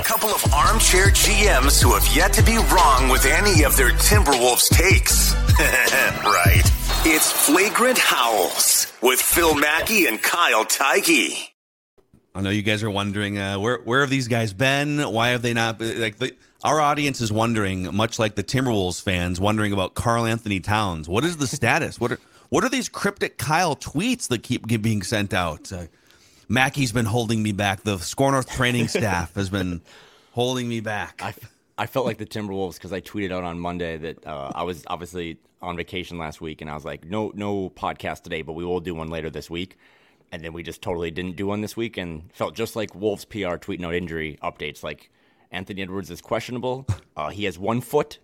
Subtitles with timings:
[0.00, 3.90] a couple of armchair GMs who have yet to be wrong with any of their
[3.90, 5.34] Timberwolves takes.
[6.24, 6.62] right.
[7.04, 11.50] It's Flagrant Howls with Phil Mackey and Kyle Theige.
[12.34, 15.00] I know you guys are wondering uh, where where have these guys been?
[15.00, 19.38] Why have they not like the, our audience is wondering, much like the Timberwolves fans
[19.38, 21.10] wondering about Karl-Anthony Towns.
[21.10, 22.00] What is the status?
[22.00, 25.70] What are what are these cryptic Kyle tweets that keep being sent out?
[25.70, 25.86] Uh,
[26.50, 27.84] Mackey's been holding me back.
[27.84, 29.82] The SKOR North training staff has been
[30.32, 31.20] holding me back.
[31.22, 31.32] I,
[31.78, 34.82] I felt like the Timberwolves because I tweeted out on Monday that uh, I was
[34.88, 38.64] obviously on vacation last week, and I was like, no, no podcast today, but we
[38.64, 39.78] will do one later this week.
[40.32, 43.24] And then we just totally didn't do one this week, and felt just like Wolves
[43.24, 44.82] PR tweeting out injury updates.
[44.82, 45.08] Like
[45.52, 46.84] Anthony Edwards is questionable.
[47.16, 48.18] Uh, he has one foot.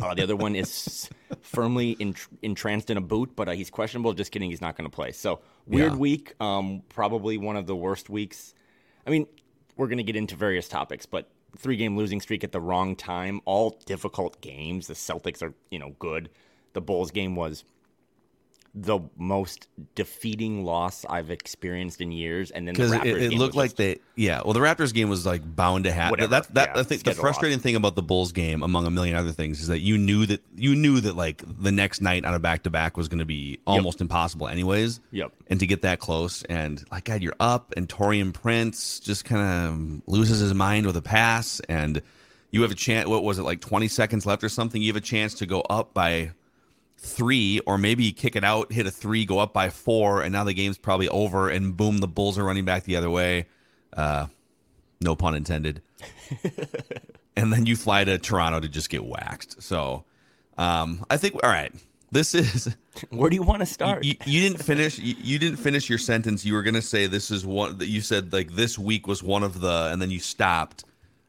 [0.00, 1.10] Uh, the other one is
[1.42, 1.96] firmly
[2.40, 4.14] entranced in a boot, but uh, he's questionable.
[4.14, 5.12] Just kidding, he's not going to play.
[5.12, 5.98] So Weird yeah.
[5.98, 6.34] week.
[6.40, 8.54] Um, probably one of the worst weeks.
[9.06, 9.26] I mean,
[9.76, 12.96] we're going to get into various topics, but three game losing streak at the wrong
[12.96, 14.86] time, all difficult games.
[14.86, 16.30] The Celtics are, you know, good.
[16.72, 17.64] The Bulls game was
[18.74, 22.50] the most defeating loss I've experienced in years.
[22.50, 24.40] And then because the it, it looked like they, yeah.
[24.42, 26.30] Well, the Raptors game was like bound to happen.
[26.30, 27.62] That that yeah, I think the frustrating loss.
[27.62, 30.42] thing about the Bulls game, among a million other things, is that you knew that
[30.56, 33.26] you knew that like the next night on a back to back was going to
[33.26, 34.02] be almost yep.
[34.02, 35.00] impossible, anyways.
[35.10, 35.32] Yep.
[35.48, 40.02] And to get that close, and like God, you're up, and Taurean Prince just kind
[40.06, 42.00] of loses his mind with a pass, and
[42.50, 43.06] you have a chance.
[43.06, 43.60] What was it like?
[43.60, 44.80] Twenty seconds left or something.
[44.80, 46.30] You have a chance to go up by
[47.02, 50.32] three, or maybe you kick it out, hit a three, go up by four, and
[50.32, 53.46] now the game's probably over, and boom, the Bulls are running back the other way.
[53.92, 54.26] Uh,
[55.00, 55.82] no pun intended.
[57.36, 59.62] and then you fly to Toronto to just get waxed.
[59.62, 60.04] So
[60.56, 61.72] um, I think all right.
[62.12, 62.76] This is
[63.10, 64.04] where do you want to start?
[64.04, 64.98] You, you didn't finish.
[64.98, 66.44] You, you, didn't finish your sentence.
[66.44, 69.22] You were going to say this is one that you said like this week was
[69.22, 70.84] one of the, and then you stopped.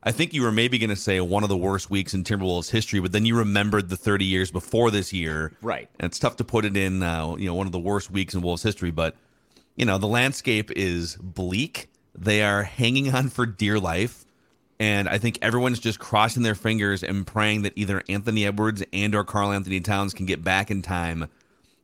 [0.05, 2.69] I think you were maybe going to say one of the worst weeks in Timberwolves
[2.69, 5.53] history, but then you remembered the 30 years before this year.
[5.61, 5.89] Right.
[5.97, 8.33] And it's tough to put it in, uh, you know, one of the worst weeks
[8.33, 9.15] in Wolves history, but,
[9.77, 11.89] you know, the landscape is bleak.
[12.13, 14.25] They are hanging on for dear life.
[14.77, 19.15] And I think everyone's just crossing their fingers and praying that either Anthony Edwards and
[19.15, 21.29] or Karl-Anthony Towns can get back in time.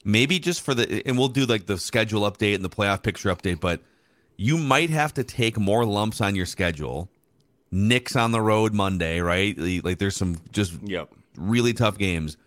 [0.04, 3.34] Maybe just for the, and we'll do like the schedule update and the playoff picture
[3.34, 3.82] update, but
[4.36, 7.10] you might have to take more lumps on your schedule
[7.72, 9.58] Knicks on the road Monday, right?
[9.84, 11.12] Like there's some just yep.
[11.38, 12.38] really tough games.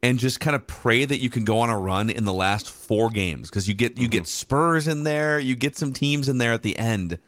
[0.00, 2.70] And just kind of pray that you can go on a run in the last
[2.70, 4.18] four games because you get you mm-hmm.
[4.18, 7.18] get Spurs in there, you get some teams in there at the end.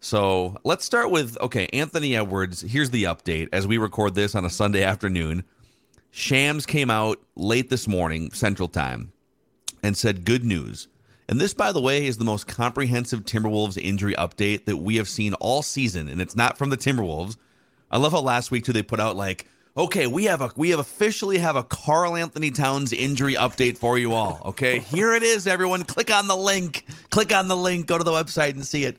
[0.00, 2.60] So let's start with okay, Anthony Edwards.
[2.60, 5.44] Here's the update as we record this on a Sunday afternoon.
[6.10, 9.12] Shams came out late this morning, Central Time,
[9.82, 10.88] and said good news.
[11.28, 15.08] And this, by the way, is the most comprehensive Timberwolves injury update that we have
[15.08, 17.36] seen all season, and it's not from the Timberwolves.
[17.90, 19.46] I love how last week too they put out like,
[19.76, 24.12] okay, we have a we have officially have a Karl-Anthony Towns injury update for you
[24.12, 24.40] all.
[24.44, 25.84] Okay, here it is, everyone.
[25.84, 26.84] Click on the link.
[27.10, 27.86] Click on the link.
[27.86, 28.96] Go to the website and see it.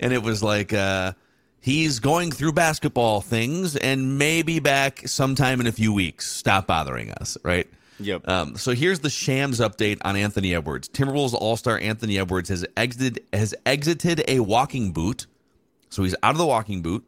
[0.00, 1.12] And it was like, uh,
[1.60, 6.30] he's going through basketball things and maybe back sometime in a few weeks.
[6.30, 7.68] Stop bothering us, right?
[8.00, 8.28] Yep.
[8.28, 10.88] Um, so here's the Shams update on Anthony Edwards.
[10.88, 15.26] Timberwolves All-Star Anthony Edwards has exited has exited a walking boot.
[15.90, 17.04] So he's out of the walking boot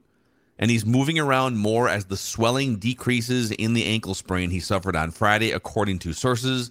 [0.58, 4.96] and he's moving around more as the swelling decreases in the ankle sprain he suffered
[4.96, 6.70] on Friday according to sources.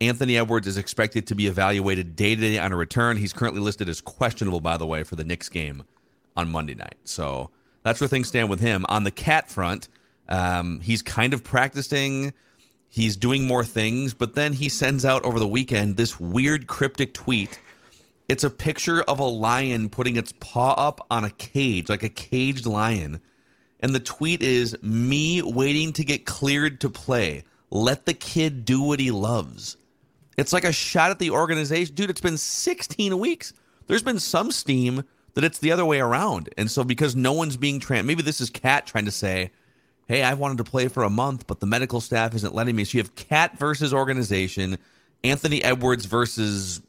[0.00, 3.16] Anthony Edwards is expected to be evaluated day to day on a return.
[3.16, 5.84] He's currently listed as questionable by the way for the Knicks game
[6.36, 6.96] on Monday night.
[7.04, 7.50] So
[7.84, 8.84] that's where things stand with him.
[8.88, 9.88] On the cat front,
[10.28, 12.32] um, he's kind of practicing
[12.94, 17.12] He's doing more things, but then he sends out over the weekend this weird cryptic
[17.12, 17.58] tweet.
[18.28, 22.08] It's a picture of a lion putting its paw up on a cage, like a
[22.08, 23.20] caged lion.
[23.80, 27.42] And the tweet is me waiting to get cleared to play.
[27.68, 29.76] Let the kid do what he loves.
[30.38, 31.96] It's like a shot at the organization.
[31.96, 33.52] Dude, it's been 16 weeks.
[33.88, 35.02] There's been some steam
[35.34, 36.48] that it's the other way around.
[36.56, 39.50] And so because no one's being trans, maybe this is Cat trying to say,
[40.08, 42.84] hey, I wanted to play for a month, but the medical staff isn't letting me.
[42.84, 44.78] So you have cat versus organization,
[45.22, 46.80] Anthony Edwards versus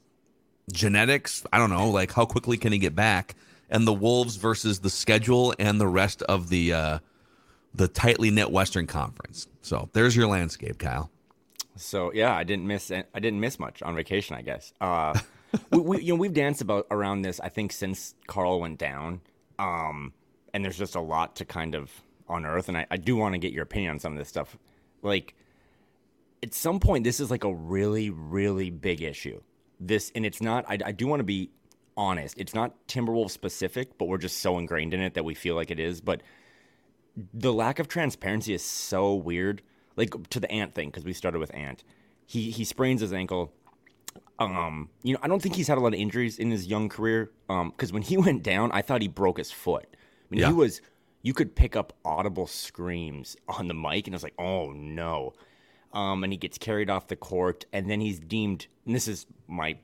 [0.71, 1.43] genetics.
[1.53, 3.35] I don't know, like how quickly can he get back?
[3.69, 6.99] and the Wolves versus the schedule and the rest of the uh,
[7.73, 9.47] the tightly knit Western Conference.
[9.61, 11.09] So there's your landscape, Kyle.
[11.75, 14.73] So yeah, I didn't miss I didn't miss much on vacation, I guess.
[14.79, 15.19] Uh,
[15.71, 19.21] we, we, you know we've danced about around this I think since Karl went down,
[19.59, 20.13] um,
[20.53, 21.91] and there's just a lot to kind of
[22.29, 24.57] unearth, and I, I do want to get your opinion on some of this stuff.
[25.01, 25.35] Like
[26.43, 29.41] at some point, this is like a really really big issue.
[29.79, 30.65] This and it's not.
[30.67, 31.49] I, I do want to be
[31.97, 32.35] honest.
[32.37, 35.71] It's not Timberwolves specific, but we're just so ingrained in it that we feel like
[35.71, 36.01] it is.
[36.01, 36.21] But
[37.33, 39.61] the lack of transparency is so weird.
[39.97, 41.83] Like to the Ant thing, because we started with Ant.
[42.25, 43.53] He he sprains his ankle.
[44.39, 46.89] Um, you know, I don't think he's had a lot of injuries in his young
[46.89, 47.31] career.
[47.49, 49.87] Um, because when he went down, I thought he broke his foot.
[49.93, 49.97] I
[50.29, 50.47] mean, Yeah.
[50.47, 50.81] he was.
[51.25, 55.33] You could pick up audible screams on the mic, and I was like, "Oh no!"
[55.91, 58.67] Um, and he gets carried off the court, and then he's deemed.
[58.85, 59.79] And this is my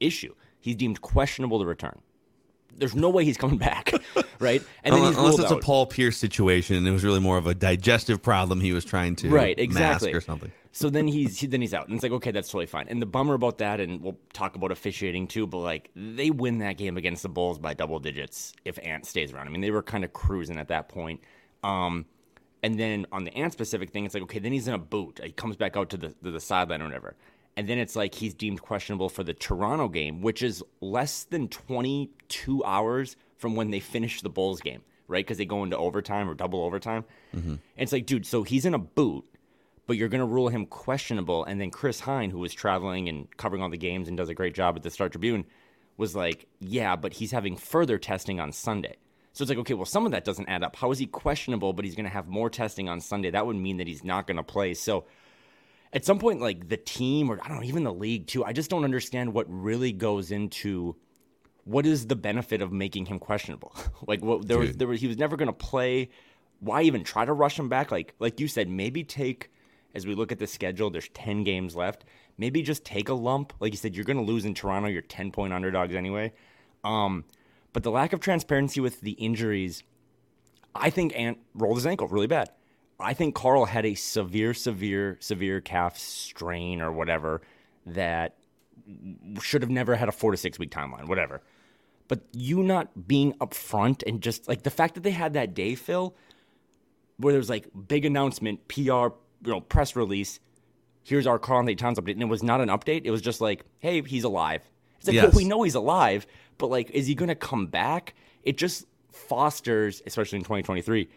[0.00, 0.34] issue.
[0.58, 2.00] He's deemed questionable to return.
[2.78, 3.92] There's no way he's coming back,
[4.38, 4.62] right?
[4.84, 5.56] And then Unless, he's unless it's a.
[5.56, 9.16] Paul Pierce situation, and it was really more of a digestive problem he was trying
[9.16, 10.52] to right exactly mask or something.
[10.72, 13.00] so then he's he, then he's out and it's like okay that's totally fine and
[13.00, 16.76] the bummer about that and we'll talk about officiating too but like they win that
[16.76, 19.82] game against the bulls by double digits if ant stays around i mean they were
[19.82, 21.20] kind of cruising at that point
[21.64, 22.04] um
[22.62, 25.20] and then on the ant specific thing it's like okay then he's in a boot
[25.22, 27.16] he comes back out to the to the sideline or whatever
[27.56, 31.48] and then it's like he's deemed questionable for the Toronto game, which is less than
[31.48, 35.24] 22 hours from when they finish the Bulls game, right?
[35.24, 37.04] Because they go into overtime or double overtime.
[37.32, 39.24] And it's like, dude, so he's in a boot,
[39.86, 41.44] but you're going to rule him questionable.
[41.44, 44.34] And then Chris Hine, who was traveling and covering all the games and does a
[44.34, 45.44] great job at the Star Tribune,
[45.96, 48.96] was like, yeah, but he's having further testing on Sunday.
[49.32, 50.76] So it's like, okay, well, some of that doesn't add up.
[50.76, 53.30] How is he questionable, but he's going to have more testing on Sunday?
[53.30, 54.72] That would mean that he's not going to play.
[54.74, 55.04] So
[55.92, 58.52] at some point, like the team or I don't know, even the league too, I
[58.52, 60.96] just don't understand what really goes into
[61.64, 63.74] what is the benefit of making him questionable.
[64.06, 66.10] like what there was, there was, he was never going to play.
[66.60, 67.90] Why even try to rush him back?
[67.90, 69.50] Like like you said, maybe take
[69.94, 70.90] as we look at the schedule.
[70.90, 72.04] There's ten games left.
[72.38, 73.52] Maybe just take a lump.
[73.60, 74.88] Like you said, you're going to lose in Toronto.
[74.88, 76.32] You're ten point underdogs anyway.
[76.84, 77.24] Um,
[77.72, 79.82] but the lack of transparency with the injuries
[80.80, 82.50] I think Ant rolled his ankle really bad.
[82.98, 87.42] I think Karl had a severe, severe, severe calf strain or whatever
[87.84, 88.36] that
[89.40, 91.42] should have never had a four to six week timeline, whatever.
[92.08, 95.74] But you not being upfront and just like the fact that they had that day,
[95.74, 96.14] Phil,
[97.18, 99.12] where there was like big announcement, PR, you
[99.44, 100.38] know, press release.
[101.02, 103.02] Here's our Karl-Anthony Towns update, and it was not an update.
[103.04, 104.62] It was just like, hey, he's alive.
[104.98, 105.24] It's like, Yes.
[105.24, 106.26] well, we know he's alive,
[106.58, 108.14] but like, is he going to come back?
[108.42, 111.08] It just fosters, especially in 2023,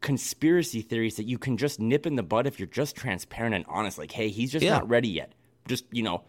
[0.00, 3.64] conspiracy theories that you can just nip in the bud if you're just transparent and
[3.68, 3.98] honest.
[3.98, 4.74] Like, hey, he's just Yeah.
[4.74, 5.32] not ready yet.
[5.66, 6.22] Just you know,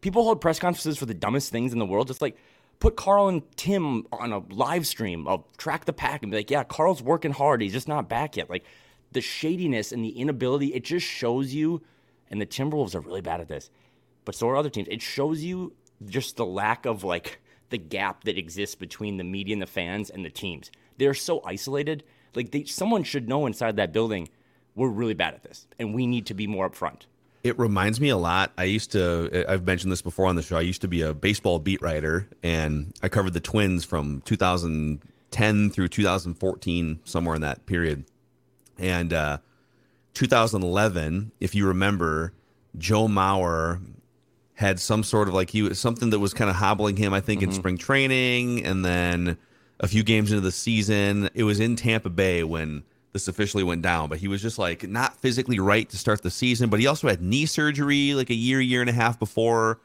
[0.00, 2.06] people hold press conferences for the dumbest things in the world.
[2.06, 2.36] Just like
[2.80, 6.50] put Karl and Tim on a live stream of track the pack and be like,
[6.50, 7.60] yeah, Karl's working hard.
[7.62, 8.50] He's just not back yet.
[8.50, 8.64] Like
[9.12, 11.82] the shadiness and the inability, it just shows you.
[12.30, 13.70] And the Timberwolves are really bad at this,
[14.24, 14.88] but so are other teams.
[14.90, 15.74] It shows you
[16.06, 20.10] just the lack of like the gap that exists between the media and the fans
[20.10, 20.70] and the teams.
[20.98, 22.02] They're so isolated.
[22.36, 24.28] Like they, someone should know inside that building,
[24.74, 27.02] we're really bad at this, and we need to be more upfront.
[27.42, 28.52] It reminds me a lot.
[28.56, 30.56] I used to, I've mentioned this before on the show.
[30.56, 35.70] I used to be a baseball beat writer, and I covered the Twins from 2010
[35.70, 38.06] through 2014, somewhere in that period.
[38.78, 39.38] And uh,
[40.14, 42.32] 2011, if you remember,
[42.78, 43.80] Joe Mauer
[44.54, 47.20] had some sort of like he was something that was kind of hobbling him, I
[47.20, 49.36] think, in spring training, and then
[49.84, 51.28] a few games into the season.
[51.34, 54.88] It was in Tampa Bay when this officially went down, but he was just like
[54.88, 56.70] not physically right to start the season.
[56.70, 59.78] But he also had knee surgery like a year, year and a half before.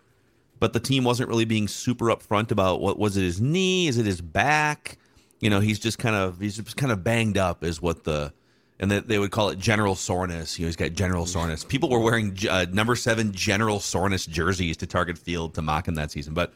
[0.60, 3.98] But the team wasn't really being super upfront about what was it his knee, is
[3.98, 4.98] it his back?
[5.42, 8.34] You know, he's just kind of he's just kind of banged up, is what the
[8.80, 10.58] and they, they would call it general soreness.
[10.58, 11.66] You know, he's got general soreness.
[11.66, 15.96] People were wearing uh, number seven general soreness jerseys to Target Field to mock him
[15.96, 16.54] that season, but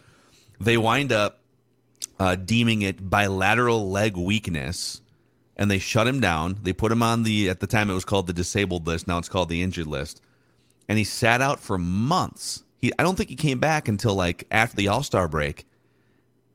[0.61, 1.42] they wind up
[2.23, 5.01] uh, deeming it bilateral leg weakness,
[5.57, 6.57] and they shut him down.
[6.63, 9.09] They put him on the at the time it was called the disabled list.
[9.09, 10.21] Now it's called the injured list,
[10.87, 12.63] and he sat out for months.
[12.77, 15.67] He I don't think he came back until like after the All Star break,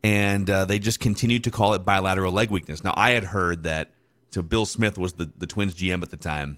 [0.03, 2.83] and uh, they just continued to call it bilateral leg weakness.
[2.83, 3.91] Now I had heard that.
[4.31, 6.57] So Bill Smith was the the Twins GM at the time.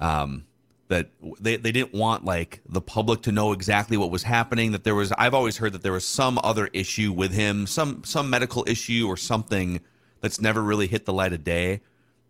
[0.00, 0.44] Um,
[0.88, 1.08] that
[1.40, 4.94] they, they didn't want like the public to know exactly what was happening that there
[4.94, 8.64] was I've always heard that there was some other issue with him some some medical
[8.66, 9.80] issue or something
[10.20, 11.80] that's never really hit the light of day.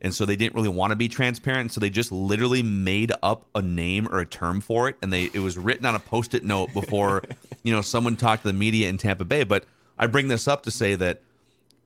[0.01, 3.47] And so they didn't really want to be transparent so they just literally made up
[3.55, 6.45] a name or a term for it and they it was written on a post-it
[6.45, 7.23] note before
[7.63, 9.45] you know someone talked to the media in Tampa Bay.
[9.45, 9.65] But
[9.99, 11.23] I bring this up to say that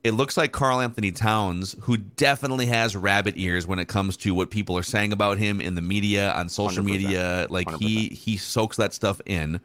[0.03, 4.49] it looks like Karl-Anthony Towns, who definitely has rabbit ears when it comes to what
[4.49, 6.85] people are saying about him in the media, on social 100%.
[6.85, 7.47] media.
[7.49, 9.59] Like he he soaks that stuff in.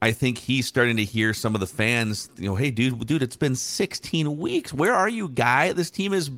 [0.00, 3.22] I think he's starting to hear some of the fans, you know, hey, dude, dude,
[3.22, 4.72] it's been 16 weeks.
[4.72, 5.72] Where are you, guy?
[5.72, 6.28] This team is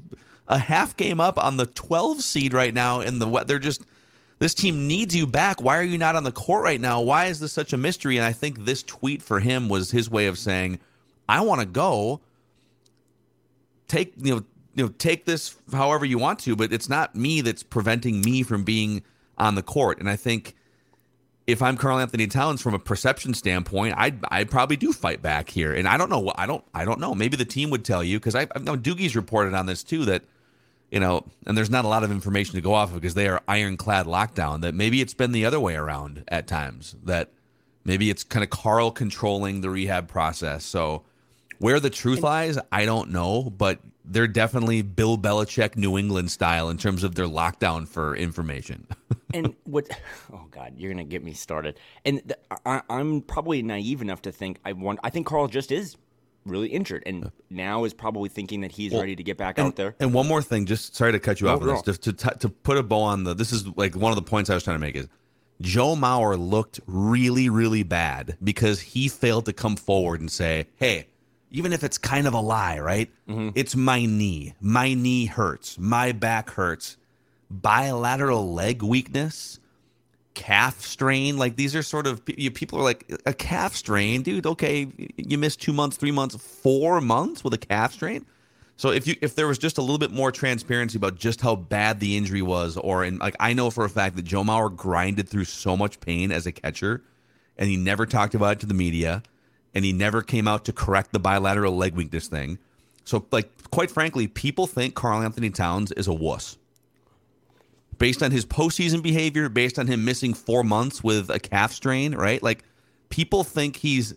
[0.48, 3.86] a half game up on the 12 seed right now, and the what they're just
[4.38, 5.62] this team needs you back.
[5.62, 7.00] Why are you not on the court right now?
[7.00, 8.16] Why is this such a mystery?
[8.16, 10.80] And I think this tweet for him was his way of saying,
[11.28, 12.20] I want to go.
[13.88, 17.40] Take you know you know take this however you want to, but it's not me
[17.40, 19.02] that's preventing me from being
[19.38, 19.98] on the court.
[19.98, 20.54] And I think
[21.46, 25.72] if I'm Karl-Anthony Towns from a perception standpoint, I I probably do fight back here.
[25.72, 27.14] And I don't know what I don't I don't know.
[27.14, 30.04] Maybe the team would tell you because I, I know Doogie's reported on this too
[30.06, 30.22] that
[30.90, 33.26] you know, and there's not a lot of information to go off of because they
[33.26, 34.60] are ironclad lockdown.
[34.60, 36.94] That maybe it's been the other way around at times.
[37.02, 37.30] That
[37.84, 40.64] maybe it's kind of Karl controlling the rehab process.
[40.64, 41.02] So
[41.58, 46.68] where the truth lies, I don't know, but they're definitely Bill Belichick New England style
[46.68, 48.86] in terms of their lockdown for information.
[49.34, 49.86] and what?
[50.32, 51.78] Oh God, you're gonna get me started.
[52.04, 55.00] And th- I, I'm probably naive enough to think I want.
[55.02, 55.96] I think Karl just is
[56.44, 59.76] really injured, and now is probably thinking that he's ready to get back and, out
[59.76, 59.94] there.
[59.98, 61.72] And one more thing, just sorry to cut you No, off on no.
[61.74, 63.34] this, just to t- to put a bow on the.
[63.34, 65.08] This is like one of the points I was trying to make is
[65.62, 71.08] Joe Mauer looked really really bad because he failed to come forward and say, "Hey,
[71.54, 73.10] even if it's kind of a lie, right?
[73.28, 73.50] Mm-hmm.
[73.54, 74.54] It's my knee.
[74.60, 75.78] My knee hurts.
[75.78, 76.96] My back hurts.
[77.50, 79.60] Bilateral leg weakness."
[80.34, 84.44] calf strain like these are sort of you- people are like a calf strain dude
[84.44, 88.26] okay you missed two months three months four months with a calf strain
[88.76, 91.54] so if you if there was just a little bit more transparency about just how
[91.54, 94.74] bad the injury was or in like i know for a fact that joe mauer
[94.74, 97.00] grinded through so much pain as a catcher
[97.56, 99.22] and he never talked about it to the media
[99.74, 102.58] and he never came out to correct the bilateral leg weakness thing
[103.04, 106.56] so like quite frankly people think carl anthony towns is a wuss
[107.98, 112.14] based on his postseason behavior, based on him missing four months with a calf strain,
[112.14, 112.42] right?
[112.42, 112.64] Like
[113.08, 114.14] people think he's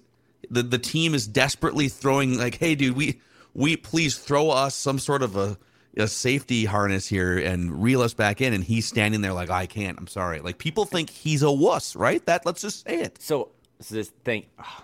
[0.50, 3.22] the the team is desperately throwing like, hey, dude, we
[3.54, 5.58] we please throw us some sort of a
[5.98, 9.66] a safety harness here and reel us back in, and he's standing there like, I
[9.66, 9.98] can't.
[9.98, 10.42] I'm sorry.
[10.42, 12.24] Like people think he's a wuss, right?
[12.26, 13.22] That let's just say it.
[13.22, 13.50] So,
[13.80, 14.84] so this thing, ah,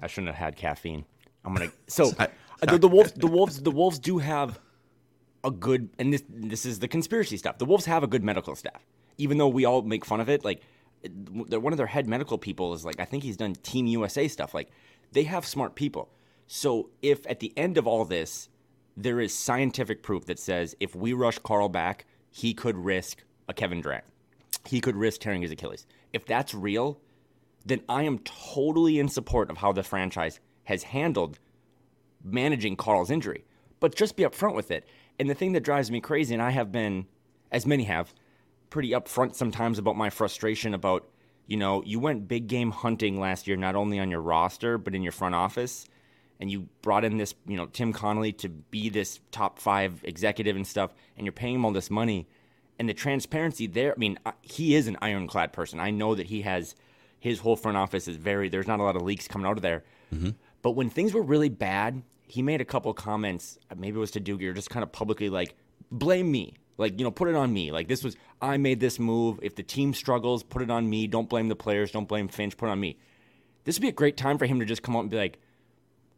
[0.00, 1.04] I shouldn't have had caffeine.
[1.44, 1.70] I'm gonna.
[1.86, 2.26] So uh,
[2.60, 4.60] the, the wolves, the wolves, the wolves do have
[5.42, 7.58] a good, and this this is the conspiracy stuff.
[7.58, 8.84] The wolves have a good medical staff,
[9.18, 10.44] even though we all make fun of it.
[10.44, 10.62] Like,
[11.40, 14.54] one of their head medical people is like, I think he's done Team USA stuff.
[14.54, 14.70] Like,
[15.12, 16.08] they have smart people.
[16.46, 18.48] So if at the end of all this,
[18.96, 23.54] there is scientific proof that says if we rush Karl back, he could risk a
[23.54, 24.04] Kevin Durant.
[24.66, 25.86] He could risk tearing his Achilles.
[26.12, 26.98] If that's real,
[27.64, 31.38] then I am totally in support of how the franchise has handled
[32.22, 33.44] managing Karl's injury.
[33.80, 34.86] But just be upfront with it.
[35.18, 37.06] And the thing that drives me crazy, and I have been,
[37.52, 38.14] as many have,
[38.70, 41.08] pretty upfront sometimes about my frustration about,
[41.46, 44.94] you know, you went big game hunting last year, not only on your roster, but
[44.94, 45.86] in your front office.
[46.40, 50.56] And you brought in this, you know, Tim Connolly to be this top five executive
[50.56, 52.26] and stuff, and you're paying him all this money.
[52.78, 55.78] And the transparency there, I mean, he is an ironclad person.
[55.78, 56.74] I know that he has
[57.24, 59.62] his whole front office is very, there's not a lot of leaks coming out of
[59.62, 59.82] there.
[60.14, 60.32] Mm-hmm.
[60.60, 63.58] But when things were really bad, he made a couple of comments.
[63.74, 65.54] Maybe it was to Doogie or just kind of publicly like,
[65.90, 66.52] blame me.
[66.76, 67.72] Like, you know, put it on me.
[67.72, 69.38] Like, this was, I made this move.
[69.40, 71.06] If the team struggles, put it on me.
[71.06, 71.92] Don't blame the players.
[71.92, 72.58] Don't blame Finch.
[72.58, 72.98] Put it on me.
[73.64, 75.38] This would be a great time for him to just come out and be like,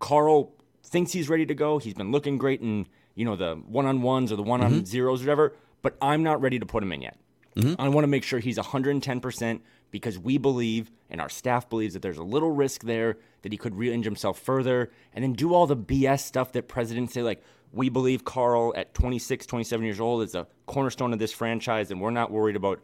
[0.01, 1.79] Karl thinks he's ready to go.
[1.79, 4.85] He's been looking great in, you know, the one on ones or the one on
[4.85, 5.27] zeros or mm-hmm.
[5.29, 7.17] whatever, but I'm not ready to put him in yet.
[7.57, 7.81] Mm-hmm.
[7.81, 9.61] I want to make sure he's 110%
[9.91, 13.59] because we believe and our staff believes that there's a little risk there that he
[13.59, 17.23] could re injure himself further and then do all the BS stuff that presidents say,
[17.23, 21.91] like, we believe Karl at 26, 27 years old is a cornerstone of this franchise
[21.91, 22.81] and we're not worried about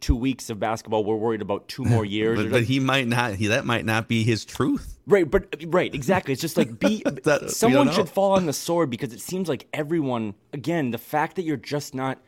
[0.00, 1.04] two weeks of basketball.
[1.04, 2.38] We're worried about two more years.
[2.42, 3.34] But, but he might not.
[3.34, 4.98] He that might not be his truth.
[5.06, 6.32] Right, but right, exactly.
[6.32, 9.66] It's just like be That- someone should fall on the sword because it seems like
[9.72, 12.18] everyone again, the fact that you're just not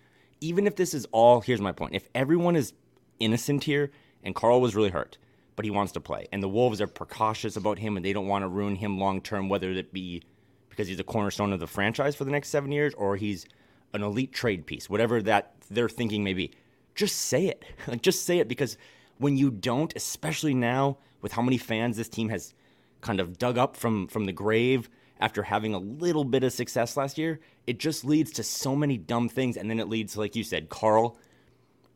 [0.41, 1.95] even if this is all here's my point.
[1.95, 2.73] If everyone is
[3.19, 3.91] innocent here
[4.23, 5.19] and Karl was really hurt,
[5.57, 8.29] but he wants to play and the Wolves are precautious about him and they don't
[8.29, 10.23] want to ruin him long term whether it be
[10.69, 13.47] because he's a cornerstone of the franchise for the next 7 years or he's
[13.93, 16.53] an elite trade piece, whatever that their thinking may be.
[16.95, 17.65] Just say it.
[18.03, 18.77] Just say it because
[19.19, 22.55] when you don't, especially now with how many fans this team has
[23.01, 24.89] kind of dug up from from the grave
[25.21, 28.97] after having a little bit of success last year, it just leads to so many
[28.97, 31.19] dumb things and then it leads to like you said, Karl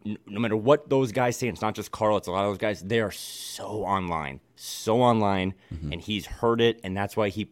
[0.05, 2.59] no matter what those guys say, it's not just Karl, it's a lot of those
[2.59, 2.83] guys.
[2.83, 5.93] They are so online, so online, mm-hmm.
[5.93, 7.49] and he's heard it, and that's why he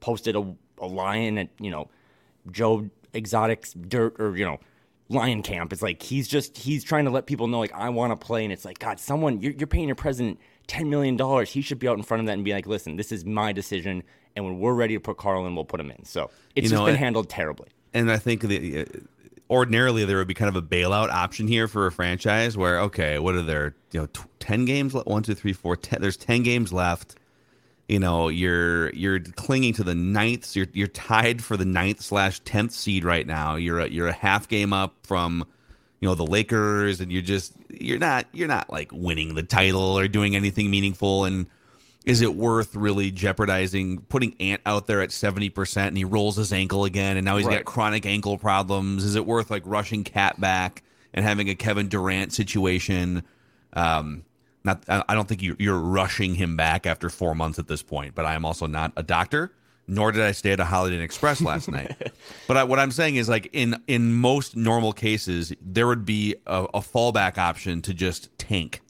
[0.00, 1.88] posted a a lion at you know
[2.50, 4.58] Joe Exotic's dirt or you know
[5.08, 5.72] lion camp.
[5.72, 8.44] It's like he's just he's trying to let people know like I want to play,
[8.44, 11.50] and it's like God, someone you're, you're paying your president ten million dollars.
[11.50, 13.52] He should be out in front of that and be like, listen, this is my
[13.52, 14.02] decision,
[14.36, 16.04] and when we're ready to put Karl in, we'll put him in.
[16.04, 17.68] So it's You just been handled terribly.
[17.94, 18.84] and I think the, uh,
[19.50, 23.18] ordinarily there would be kind of a bailout option here for a franchise where okay,
[23.18, 23.74] what are there?
[23.92, 24.94] You know, t- ten games?
[24.94, 25.76] le- One, two, three, four.
[25.76, 27.16] Ten, there's ten games left.
[27.88, 30.44] You know, you're you're clinging to the ninth.
[30.44, 33.54] So you're you're tied for the ninth slash tenth seed right now.
[33.54, 35.44] You're a, you're a half game up from
[36.00, 39.96] you know the Lakers, and you're just you're not you're not like winning the title
[39.98, 41.24] or doing anything meaningful.
[41.26, 41.46] And
[42.06, 46.52] is it worth really jeopardizing putting Ant out there at 70% and he rolls his
[46.52, 47.56] ankle again and now he's Right.
[47.56, 49.04] got chronic ankle problems?
[49.04, 50.82] Is it worth like rushing Cat back
[51.12, 53.24] and having a Kevin Durant situation?
[53.72, 54.24] Um,
[54.64, 58.14] not, I don't think you, you're rushing him back after four months at this point,
[58.14, 59.52] but I am also not a doctor,
[59.86, 61.94] nor did I stay at a Holiday Inn Express last night.
[62.48, 66.36] But I, what I'm saying is, like in in most normal cases, there would be
[66.46, 68.80] a, a fallback option to just tank,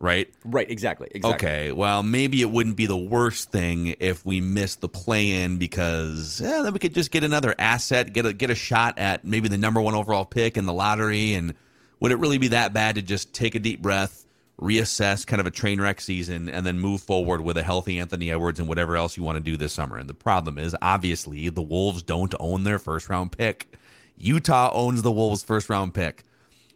[0.00, 0.32] right?
[0.44, 1.48] Right, exactly, exactly.
[1.48, 6.40] Okay, well, maybe it wouldn't be the worst thing if we missed the play-in because
[6.42, 9.48] yeah, then we could just get another asset, get a get a shot at maybe
[9.48, 11.34] the number one overall pick in the lottery.
[11.34, 11.54] And
[12.00, 14.24] would it really be that bad to just take a deep breath,
[14.60, 18.30] reassess kind of a train wreck season, and then move forward with a healthy Anthony
[18.30, 19.98] Edwards and whatever else you want to do this summer?
[19.98, 23.72] And the problem is, obviously, the Wolves don't own their first round pick.
[24.16, 26.24] Utah owns the Wolves' first round pick.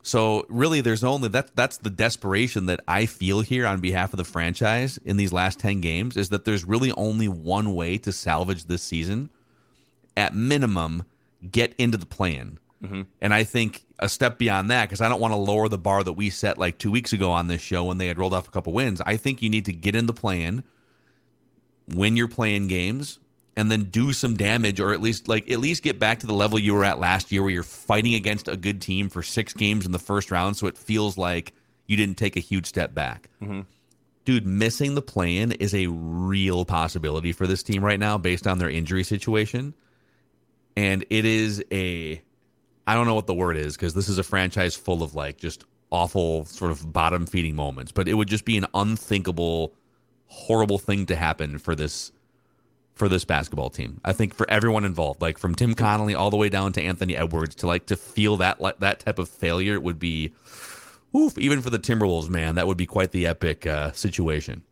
[0.02, 1.54] So really, there's only that.
[1.54, 5.60] That's the desperation that I feel here on behalf of the franchise in these last
[5.60, 9.30] ten games is that there's really only one way to salvage this season.
[10.16, 11.04] At minimum,
[11.50, 12.58] get into the play-in.
[12.82, 13.02] Mm-hmm.
[13.20, 16.02] And I think a step beyond that, because I don't want to lower the bar
[16.02, 18.48] that we set like two weeks ago on this show when they had rolled off
[18.48, 19.00] a couple wins.
[19.06, 20.64] I think you need to get in the play-in,
[21.88, 23.20] win your play-in games,
[23.56, 26.32] and then do some damage, or at least like at least get back to the
[26.32, 29.52] level you were at last year, where you're fighting against a good team for six
[29.52, 31.52] games in the first round, so it feels like
[31.86, 33.28] you didn't take a huge step back.
[33.42, 33.60] Mm-hmm.
[34.24, 38.58] Dude, missing the play-in is a real possibility for this team right now, based on
[38.58, 39.74] their injury situation,
[40.76, 42.22] and it is a
[42.86, 45.36] I don't know what the word is because this is a franchise full of like
[45.36, 49.74] just awful sort of bottom feeding moments, but it would just be an unthinkable,
[50.26, 52.12] horrible thing to happen for this
[52.94, 54.00] for this basketball team.
[54.04, 57.16] I think for everyone involved, like from Tim Connolly all the way down to Anthony
[57.16, 60.32] Edwards, to like to feel that that type of failure would be,
[61.16, 64.62] oof, even for the Timberwolves, man, that would be quite the epic uh, situation.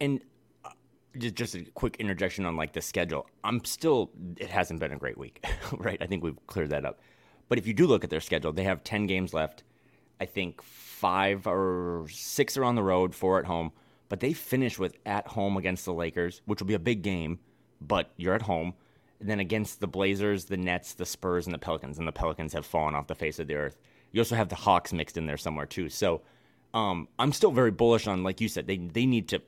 [0.00, 0.20] And
[0.64, 0.70] uh,
[1.18, 3.26] just just a quick interjection on like the schedule.
[3.42, 5.98] I'm still it hasn't been a great week, right?
[6.00, 7.00] I think we've cleared that up.
[7.48, 9.64] But if you do look at their schedule, they have 10 games left.
[10.20, 13.72] I think 5 or 6 are on the road, 4 at home,
[14.10, 17.38] but they finish with at home against the Lakers, which will be a big game,
[17.80, 18.74] but you're at home.
[19.20, 22.52] And then against the Blazers, the Nets, the Spurs, and the Pelicans, and the Pelicans
[22.52, 23.76] have fallen off the face of the earth.
[24.12, 25.88] You also have the Hawks mixed in there somewhere too.
[25.88, 26.22] So
[26.74, 29.40] um, I'm still very bullish on, like you said, they they need to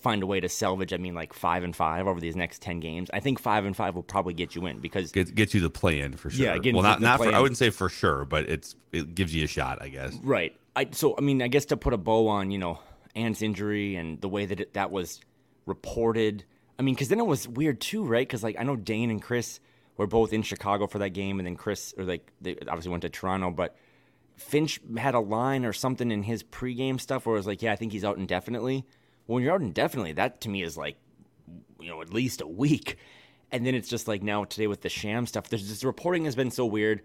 [0.00, 0.92] find a way to salvage.
[0.92, 3.08] I mean, like five and five over these next ten games.
[3.14, 5.70] I think five and five will probably get you in because Get get you the
[5.70, 6.44] play in for sure.
[6.44, 9.44] Yeah, well, not not for I wouldn't say for sure, but it's it gives you
[9.44, 10.14] a shot, I guess.
[10.22, 10.54] Right.
[10.76, 12.80] I so I mean I guess to put a bow on you know
[13.18, 15.20] Ant's injury and the way that it, that was
[15.66, 16.44] reported.
[16.78, 18.26] I mean, because then it was weird too, right?
[18.26, 19.60] Because like I know Dane and Chris
[19.96, 23.02] were both in Chicago for that game, and then Chris or like they obviously went
[23.02, 23.76] to Toronto, but
[24.36, 27.72] Finch had a line or something in his pregame stuff where it was like, yeah,
[27.72, 28.86] I think he's out indefinitely.
[29.26, 30.96] When you're out indefinitely, that to me is like,
[31.80, 32.96] you know, at least a week.
[33.50, 35.48] And then it's just like now today with the sham stuff.
[35.48, 37.02] There's this reporting has been so weird,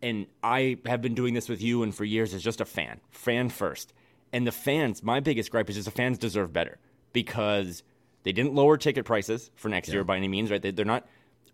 [0.00, 3.00] and I have been doing this with you and for years as just a fan,
[3.10, 3.92] fan first.
[4.32, 6.78] And the fans, my biggest gripe is just the fans deserve better
[7.12, 7.82] because
[8.22, 10.60] they didn't lower ticket prices for next year by any means, right?
[10.60, 11.06] They, they're not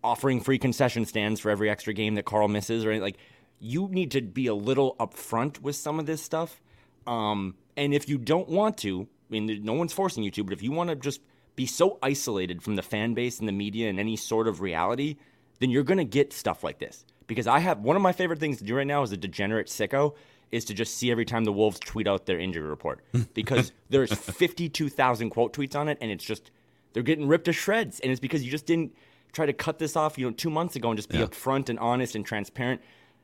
[0.03, 3.03] offering free concession stands for every extra game that Karl misses or anything.
[3.03, 3.17] Like,
[3.59, 6.61] you need to be a little upfront with some of this stuff.
[7.07, 10.53] Um, and if you don't want to, I mean, no one's forcing you to, but
[10.53, 11.21] if you want to just
[11.55, 15.15] be so isolated from the fan base and the media and any sort of reality,
[15.59, 17.05] then you're going to get stuff like this.
[17.27, 19.67] Because I have one of my favorite things to do right now is a degenerate
[19.67, 20.13] sicko
[20.51, 23.03] is to just see every time the Wolves tweet out their injury report
[23.33, 26.51] because there's 52,000 quote tweets on it and it's just
[26.93, 28.95] they're getting ripped to shreds and it's because you just didn't
[29.33, 31.77] try to cut this off, you know, 2 months ago and just be upfront and
[31.79, 32.81] honest and transparent.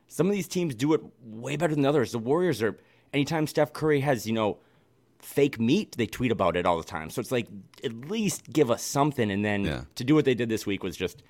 [0.08, 2.12] Some of these teams do it way better than others.
[2.12, 2.76] The Warriors are
[3.14, 4.58] anytime Steph Curry has, you know,
[5.20, 7.08] fake meat, they tweet about it all the time.
[7.08, 7.46] So it's like
[7.82, 9.84] at least give us something and then Yeah.
[9.94, 11.22] to do what they did this week was just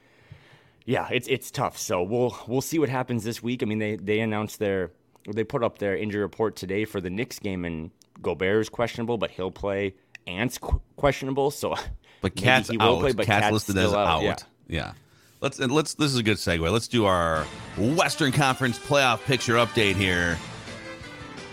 [0.85, 1.79] yeah, it's it's tough.
[1.79, 3.63] So we'll we'll see what happens this week.
[3.63, 4.91] I mean, they they announced their
[5.31, 9.19] they put up their injury report today for the Knicks game, and Gobert is questionable,
[9.19, 9.95] but he'll play.
[10.27, 11.75] Ant's qu- questionable, so
[12.23, 13.01] But Cat's he will out.
[13.01, 14.23] play, but Cat's Cat's listed as out.
[14.23, 14.37] Yeah.
[14.69, 14.93] Yeah.
[15.41, 15.95] Let's and let's.
[15.95, 16.71] This is a good segue.
[16.71, 17.45] Let's do our
[17.77, 20.39] Western Conference playoff picture update here.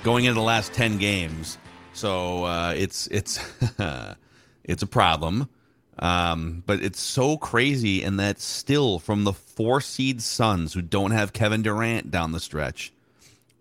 [0.04, 1.58] Going into the last ten games,
[1.94, 3.40] so uh, it's it's
[4.64, 5.50] it's a problem,
[5.98, 11.12] um, but it's so crazy, and that still from the four seed Suns who don't
[11.12, 12.94] have Kevin Durant down the stretch,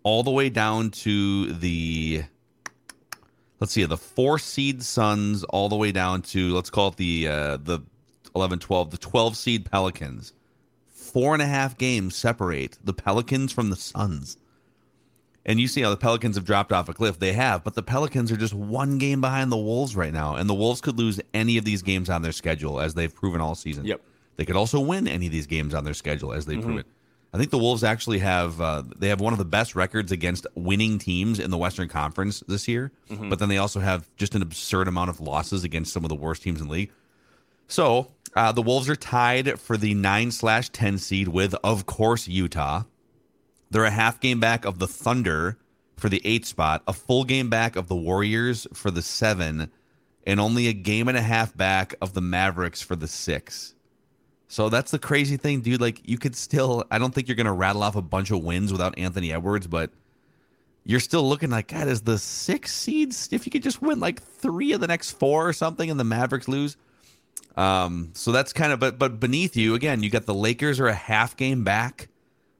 [0.03, 2.23] all the way down to the
[3.59, 7.27] let's see the four seed Suns, all the way down to let's call it the
[7.27, 7.81] uh, the
[8.35, 10.33] 11, 12, the 12 seed Pelicans.
[10.87, 14.37] Four and a half games separate the Pelicans from the Suns.
[15.45, 17.17] And you see how the Pelicans have dropped off a cliff.
[17.17, 20.35] They have, but the Pelicans are just one game behind the Wolves right now.
[20.35, 23.41] And the Wolves could lose any of these games on their schedule, as they've proven
[23.41, 23.85] all season.
[23.85, 24.01] Yep.
[24.35, 26.85] They could also win any of these games on their schedule, as they've proven.
[27.31, 30.47] I think the Wolves actually have uh, they have one of the best records against
[30.55, 32.91] winning teams in the Western Conference this year.
[33.29, 36.15] But then they also have just an absurd amount of losses against some of the
[36.15, 36.91] worst teams in the league.
[37.67, 42.27] So uh, the Wolves are tied for the nine slash ten seed with, of course,
[42.27, 42.83] Utah.
[43.69, 45.57] They're a half game back of the Thunder
[45.97, 49.69] for the eight spot, a full game back of the Warriors for the seven,
[50.25, 53.75] and only a game and a half back of the Mavericks for the six.
[54.49, 55.79] So that's the crazy thing, dude.
[55.79, 58.71] Like you could still, I don't think you're gonna rattle off a bunch of wins
[58.71, 59.91] without Anthony Edwards, but
[60.83, 63.29] you're still looking like God as the six seeds.
[63.31, 66.03] If you could just win like three of the next four or something, and the
[66.03, 66.77] Mavericks lose.
[67.57, 70.87] Um, so that's kind of, but but beneath you again, you got the Lakers are
[70.87, 72.09] a half game back.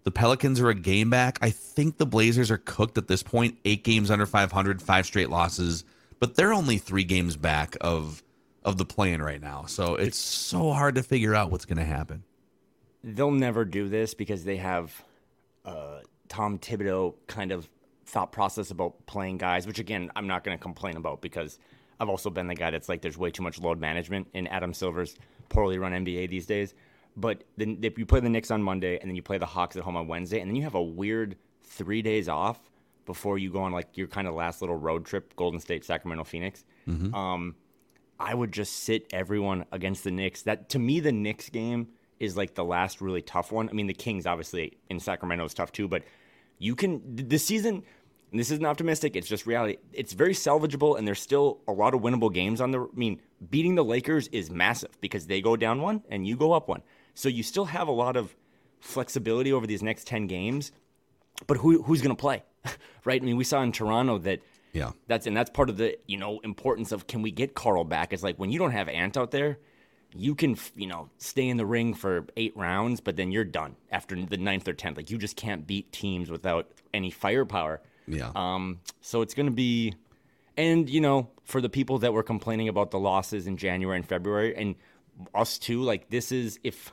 [0.04, 1.40] The Pelicans are a game back.
[1.42, 3.58] I think the Blazers are cooked at this point.
[3.66, 5.84] Eight games under 500, five straight losses,
[6.20, 8.22] but they're only three games back of
[8.70, 9.66] of the play-in right now.
[9.66, 12.24] So it's so hard to figure out what's going to happen.
[13.04, 15.04] They'll never do this because they have
[15.66, 17.68] uh, Tom Thibodeau kind of
[18.06, 21.60] thought process about playing guys, which again I'm not going to complain about because
[22.00, 24.74] I've also been the guy that's like there's way too much load management in Adam
[24.74, 25.16] Silver's
[25.50, 26.74] poorly run NBA these days.
[27.16, 29.76] But then if you play the Knicks on Monday and then you play the Hawks
[29.76, 32.60] at home on Wednesday, and then you have a weird three days off
[33.06, 36.24] before you go on like your kind of last little road trip, Golden State, Sacramento,
[36.24, 36.64] Phoenix.
[37.14, 37.56] Um,
[38.20, 40.42] I would just sit everyone against the Knicks.
[40.44, 41.88] That to me, the Knicks game
[42.20, 43.70] is like the last really tough one.
[43.70, 46.04] I mean, the Kings obviously in Sacramento is tough too, but
[46.58, 47.84] you can this season.
[48.32, 49.16] This isn't optimistic.
[49.16, 49.78] It's just reality.
[49.92, 52.82] It's very salvageable, and there's still a lot of winnable games on the.
[52.82, 56.52] I mean, beating the Lakers is massive because they go down one and you go
[56.52, 56.84] up one.
[57.16, 58.36] So you still have a lot of
[58.82, 60.72] flexibility over these next ten games.
[61.48, 62.44] But who who's going to play,
[63.06, 63.20] right?
[63.20, 64.92] I mean, we saw in Toronto that Yeah.
[65.08, 68.14] that's and that's part of the you know importance of can we get Karl back?
[68.14, 69.58] It's like when you don't have Ant out there,
[70.16, 73.76] you can you know stay in the ring for eight rounds, but then you're done
[73.92, 74.98] after the ninth or tenth.
[74.98, 77.82] Like you just can't beat teams without any firepower.
[78.08, 78.32] Yeah.
[78.36, 79.94] Um, so it's going to be,
[80.58, 84.06] and you know, for the people that were complaining about the losses in January and
[84.06, 84.76] February, and
[85.34, 86.92] us too, like this is if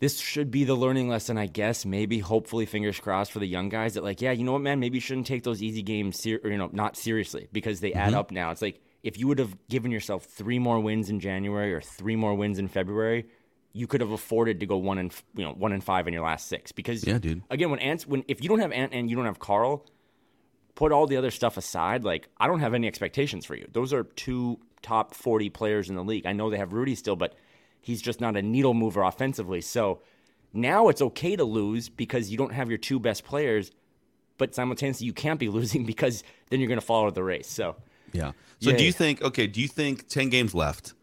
[0.00, 1.86] this should be the learning lesson, I guess.
[1.86, 4.80] Maybe, hopefully, fingers crossed for the young guys that, like, yeah, you know what, man,
[4.80, 7.92] maybe you shouldn't take those easy games, ser- or, you know, not seriously because they
[7.92, 8.18] add mm-hmm.
[8.18, 8.50] up now.
[8.50, 12.16] It's like if you would have given yourself three more wins in January or three
[12.16, 13.26] more wins in February,
[13.72, 16.24] you could have afforded to go one and you know one and five in your
[16.24, 17.42] last six because Yeah, dude.
[17.50, 19.86] Again, when Ants, when if you don't have Ant and you don't have Karl,
[20.74, 22.04] put all the other stuff aside.
[22.04, 23.68] Like I don't have any expectations for you.
[23.72, 26.26] Those are two top forty players in the league.
[26.26, 27.34] I know they have Rudy still, but
[27.80, 29.60] he's just not a needle mover offensively.
[29.60, 30.00] So
[30.52, 33.70] now it's okay to lose because you don't have your two best players,
[34.38, 37.48] but simultaneously you can't be losing because then you're going to follow the race.
[37.48, 37.76] So
[38.12, 38.32] Yeah.
[38.60, 38.96] So Yeah, do you yeah.
[38.96, 40.94] think okay, do you think 10 games left?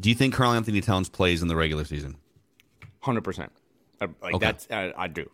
[0.00, 2.16] Do you think Karl-Anthony Towns plays in the regular season?
[3.00, 3.52] hundred percent,
[4.00, 4.38] like Okay.
[4.38, 5.30] that's uh, I do,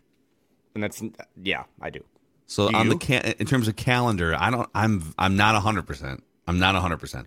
[0.75, 1.03] and that's
[1.43, 2.05] yeah, I do.
[2.47, 6.21] So Do on the ca- in terms of calendar, I don't I'm I'm not 100%.
[6.47, 7.27] I'm not 100%.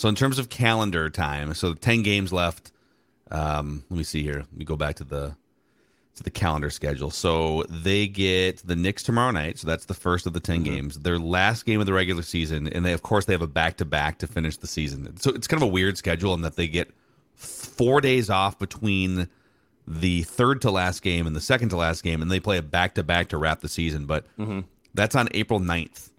[0.00, 2.72] So in terms of calendar time, so 10 games left.
[3.30, 4.38] Um let me see here.
[4.38, 5.36] Let me go back to the
[6.14, 7.10] to the calendar schedule.
[7.10, 9.58] So they get the Knicks tomorrow night.
[9.58, 11.00] So that's the first of the 10 games.
[11.00, 13.76] Their last game of the regular season and they of course they have a back
[13.76, 15.18] to back to finish the season.
[15.18, 16.90] So it's kind of a weird schedule in that they get
[17.34, 19.28] 4 days off between
[19.86, 22.62] the third to last game and the second to last game and they play a
[22.62, 24.24] back to back to wrap the season, but
[24.94, 26.09] that's on April 9th.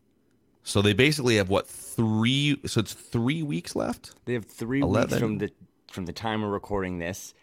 [0.64, 4.14] So they basically have what 3 so it's 3 weeks left?
[4.26, 5.10] They have three 11.
[5.10, 5.52] weeks from the
[5.92, 7.34] from the time we're recording this.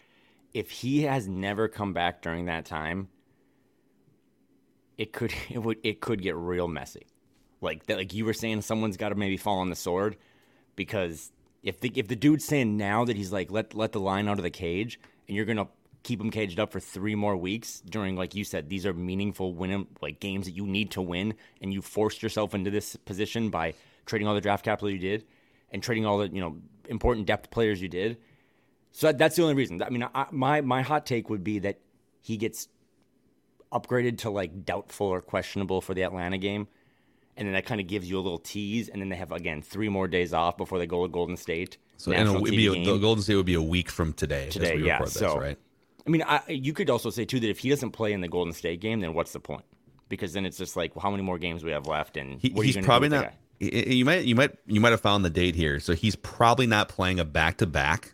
[0.53, 3.09] If he has never come back during that time,
[4.97, 7.07] it could it would it could get real messy.
[7.61, 10.15] Like that, like you were saying, someone's got to maybe fall on the sword
[10.75, 14.29] because if the if the dude's saying now that he's like let let the line
[14.29, 15.67] out of the cage and you're gonna
[16.03, 19.53] keep him caged up for three more weeks during like you said these are meaningful
[19.53, 23.49] win like games that you need to win and you forced yourself into this position
[23.49, 23.73] by
[24.05, 25.25] trading all the draft capital you did
[25.71, 26.55] and trading all the you know
[26.87, 28.17] important depth players you did
[28.91, 29.81] So that's the only reason.
[29.81, 31.79] I mean, I, my my hot take would be that
[32.21, 32.67] he gets
[33.71, 36.67] upgraded to like doubtful or questionable for the Atlanta game,
[37.37, 39.61] and then that kind of gives you a little tease, and then they have again
[39.61, 41.77] three more days off before they go to Golden State.
[41.97, 44.49] So and would be a, the Golden State would be a week from today.
[44.49, 44.99] Today, yeah.
[45.01, 45.57] This, so, right?
[46.09, 48.27] I mean, I, you could also say too that if he doesn't play in the
[48.27, 49.63] Golden State game, then what's the point?
[50.07, 52.49] Because then it's just like, well, how many more games we have left, and he,
[52.49, 53.31] he's probably not.
[53.59, 55.79] You might, you might, you might have found the date here.
[55.79, 58.13] So he's probably not playing a back to back.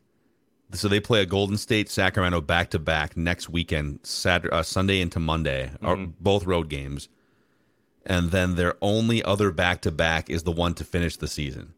[0.74, 5.00] So they play a Golden State Sacramento back to back next weekend, Saturday, uh, Sunday
[5.00, 6.12] into Monday, mm-hmm.
[6.20, 7.08] both road games,
[8.06, 11.76] and then their only other back to back is the one to finish the season.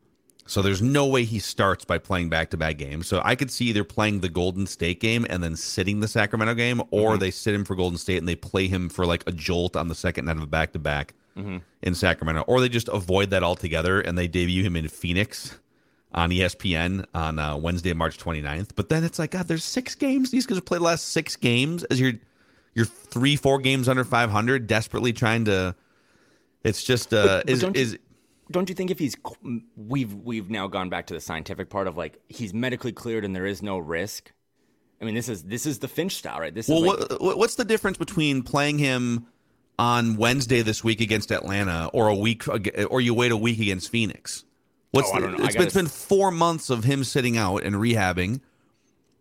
[0.48, 3.08] So there's no way he starts by playing back to back games.
[3.08, 6.56] So I could see either playing the Golden State game and then sitting the Sacramento
[6.56, 7.20] game, or mm-hmm.
[7.20, 9.90] they sit him for Golden State and they play him for like a jolt on
[9.90, 11.14] the second night of a back to back
[11.84, 15.60] in Sacramento, or they just avoid that altogether and they debut him in Phoenix
[16.14, 18.70] on ESPN on uh, Wednesday, March 29th.
[18.76, 20.32] But then it's like, God, there's six games.
[20.32, 22.14] These guys play the last six games as you're
[22.74, 25.76] you're three, four games under 500, desperately trying to.
[26.64, 28.00] It's just uh, but, is is
[28.52, 29.16] don't you think if he's
[29.76, 33.36] we've we've now gone back to the scientific part of like he's medically cleared and
[33.36, 34.32] there is no risk?
[35.02, 36.54] I mean this is this is the finch style right?
[36.54, 39.28] This well is like, what, what's the difference between playing him
[39.80, 42.46] on wednesday this week against atlanta or a week
[42.90, 44.44] or you wait a week against phoenix?
[44.92, 48.40] What's oh, the, it's, been, it's been four months of him sitting out and rehabbing.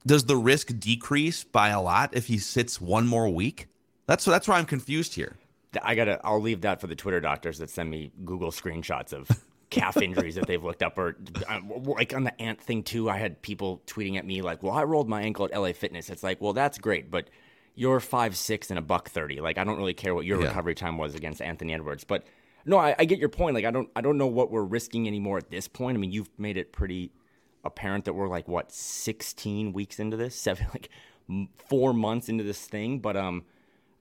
[0.07, 3.67] Does the risk decrease by a lot if he sits one more week?
[4.07, 5.37] That's that's why i'm confused here
[5.83, 6.21] I gotta.
[6.25, 9.29] I'll leave that for the Twitter doctors that send me Google screenshots of
[9.71, 11.17] calf injuries that they've looked up, or
[11.49, 13.09] uh, like on the ant thing too.
[13.09, 16.11] I had people tweeting at me like, "Well, I rolled my ankle at LA Fitness."
[16.11, 17.31] It's like, well, that's great, but
[17.75, 19.41] you're five six and a buck thirty.
[19.41, 20.49] Like, I don't really care what your yeah.
[20.49, 22.25] recovery time was against Anthony Edwards, but
[22.67, 23.55] no, I, I get your point.
[23.55, 25.97] Like, I don't, I don't know what we're risking anymore at this point.
[25.97, 27.12] I mean, you've made it pretty
[27.65, 30.91] apparent that we're like what 16 weeks into this, seven, like
[31.69, 33.45] four months into this thing, but um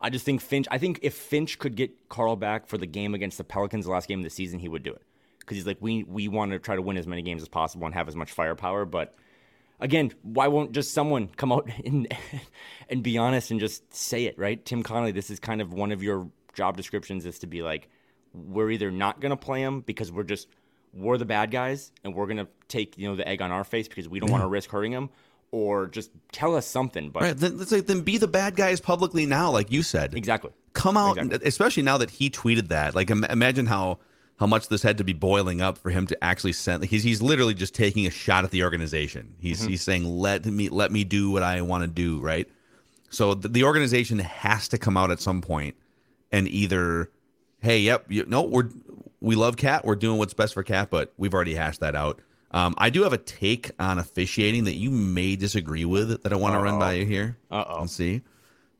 [0.05, 0.67] I just think Finch.
[0.69, 3.91] I think if Finch could get Karl back for the game against the Pelicans, the
[3.91, 5.01] last game of the season, he would do it
[5.39, 7.87] because he's like, we we want to try to win as many games as possible
[7.87, 8.85] and have as much firepower.
[8.85, 9.15] But
[9.79, 12.07] again, why won't just someone come out and
[12.87, 14.63] and be honest and just say it, right?
[14.63, 17.89] Tim Connolly, this is kind of one of your job descriptions is to be like,
[18.31, 20.47] we're either not going to play him because we're just
[20.93, 23.63] we're the bad guys and we're going to take you know the egg on our
[23.63, 25.09] face because we don't want to risk hurting him,
[25.55, 27.09] or just tell us something.
[27.11, 30.13] But right, then, like, then be the bad guys publicly now, like you said.
[30.13, 30.51] Exactly.
[30.73, 31.47] Come out, exactly.
[31.47, 32.93] especially now that he tweeted that.
[32.93, 33.99] Like, imagine how
[34.37, 36.81] how much this had to be boiling up for him to actually send.
[36.81, 39.33] Like, he's he's literally just taking a shot at the organization.
[39.39, 39.69] He's mm-hmm.
[39.69, 42.19] he's saying let me let me do what I want to do.
[42.19, 42.49] Right.
[43.09, 45.75] So the, the organization has to come out at some point
[46.33, 47.11] and either,
[47.61, 48.69] hey, yep, you, no, we're
[49.21, 52.19] we love Cat, we're doing what's best for Cat, but we've already hashed that out.
[52.55, 56.37] Um, I do have a take on officiating that you may disagree with that I
[56.37, 57.37] want to run by you here.
[57.51, 57.85] Uh oh.
[57.85, 58.21] See.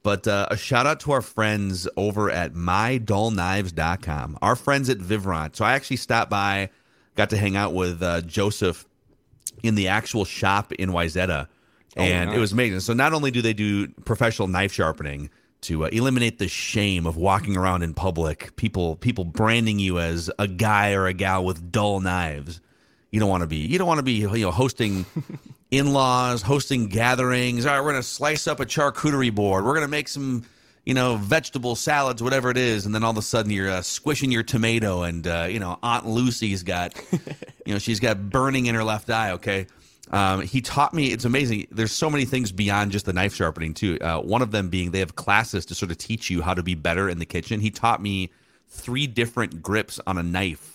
[0.02, 5.56] But uh, a shout out to our friends over at mydullknives.com, our friends at Vivrant.
[5.56, 6.70] So I actually stopped by,
[7.16, 8.86] got to hang out with uh, Joseph
[9.64, 11.48] in the actual shop in Wayzata,
[11.98, 12.38] oh, and nice.
[12.38, 12.80] it was amazing.
[12.82, 17.18] So not only do they do professional knife sharpening to uh, eliminate the shame of
[17.18, 21.72] walking around in public, people people branding you as a guy or a gal with
[21.72, 22.62] dull knives,
[23.12, 23.58] you don't want to be.
[23.58, 25.06] You don't want to be you know hosting
[25.72, 27.66] in-laws, hosting gatherings.
[27.66, 29.66] All right, we're going to slice up a charcuterie board.
[29.66, 30.44] We're going to make some
[30.86, 33.82] you know vegetable salads, whatever it is, and then all of a sudden you're uh,
[33.82, 36.94] squishing your tomato, and uh, you know Aunt Lucy's got
[37.66, 39.32] you know she's got burning in her left eye.
[39.32, 39.68] Okay.
[40.12, 43.74] Um, he taught me it's amazing there's so many things beyond just the knife sharpening
[43.74, 46.54] too uh, one of them being they have classes to sort of teach you how
[46.54, 48.30] to be better in the kitchen he taught me
[48.70, 50.75] three different grips on a knife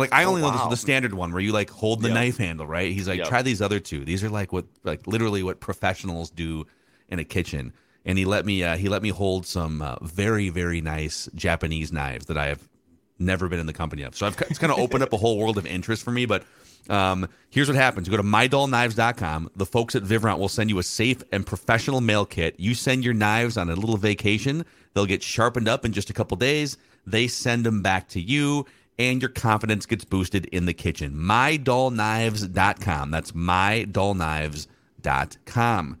[0.00, 0.54] like I oh, only oh, wow.
[0.54, 2.14] know the, the, standard one where you like hold the yep.
[2.14, 2.92] knife handle, right?
[2.92, 3.28] He's like, yep.
[3.28, 4.04] try these other two.
[4.04, 6.66] These are like what like literally what professionals do
[7.08, 7.72] in a kitchen.
[8.04, 11.92] And he let me uh, he let me hold some uh, very very nice Japanese
[11.92, 12.68] knives that I have
[13.18, 14.16] never been in the company of.
[14.16, 16.26] So I've, it's kind of opened up a whole world of interest for me.
[16.26, 16.42] But
[16.90, 19.50] um, here's what happens: you go to mydullknives.com.
[19.54, 22.56] The folks at Vivrant will send you a safe and professional mail kit.
[22.58, 24.66] You send your knives on a little vacation.
[24.92, 26.76] They'll get sharpened up in just a couple days.
[27.06, 28.66] They send them back to you
[28.98, 31.14] and your confidence gets boosted in the kitchen.
[31.14, 33.10] MyDullKnives.com.
[33.10, 35.98] That's MyDullKnives.com.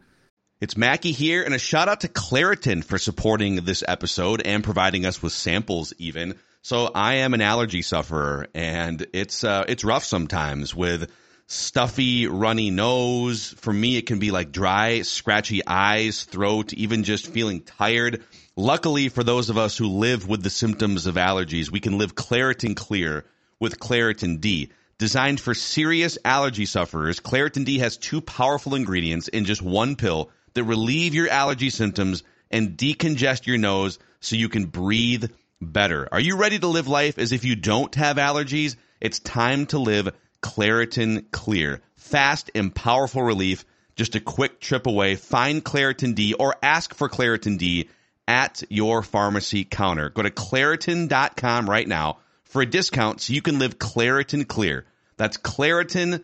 [0.60, 5.04] It's Mackey here, and a shout out to Claritin for supporting this episode and providing
[5.04, 6.36] us with samples, even.
[6.62, 11.10] So I am an allergy sufferer, and it's uh, it's rough sometimes with
[11.46, 13.54] stuffy, runny nose.
[13.58, 18.24] For me, it can be like dry, scratchy eyes, throat, even just feeling tired.
[18.56, 22.14] Luckily for those of us who live with the symptoms of allergies, we can live
[22.14, 23.24] Claritin Clear
[23.58, 24.70] with Claritin D.
[24.96, 30.30] Designed for serious allergy sufferers, Claritin D has two powerful ingredients in just one pill
[30.52, 36.08] that relieve your allergy symptoms and decongest your nose so you can breathe better.
[36.12, 38.76] Are you ready to live life as if you don't have allergies?
[39.00, 41.80] It's time to live Claritin Clear.
[41.96, 43.64] Fast and powerful relief,
[43.96, 45.16] just a quick trip away.
[45.16, 47.88] Find Claritin D or ask for Claritin D
[48.26, 50.10] at your pharmacy counter.
[50.10, 54.86] Go to Claritin.com right now for a discount so you can live Claritin Clear.
[55.16, 56.22] That's Claritin.com.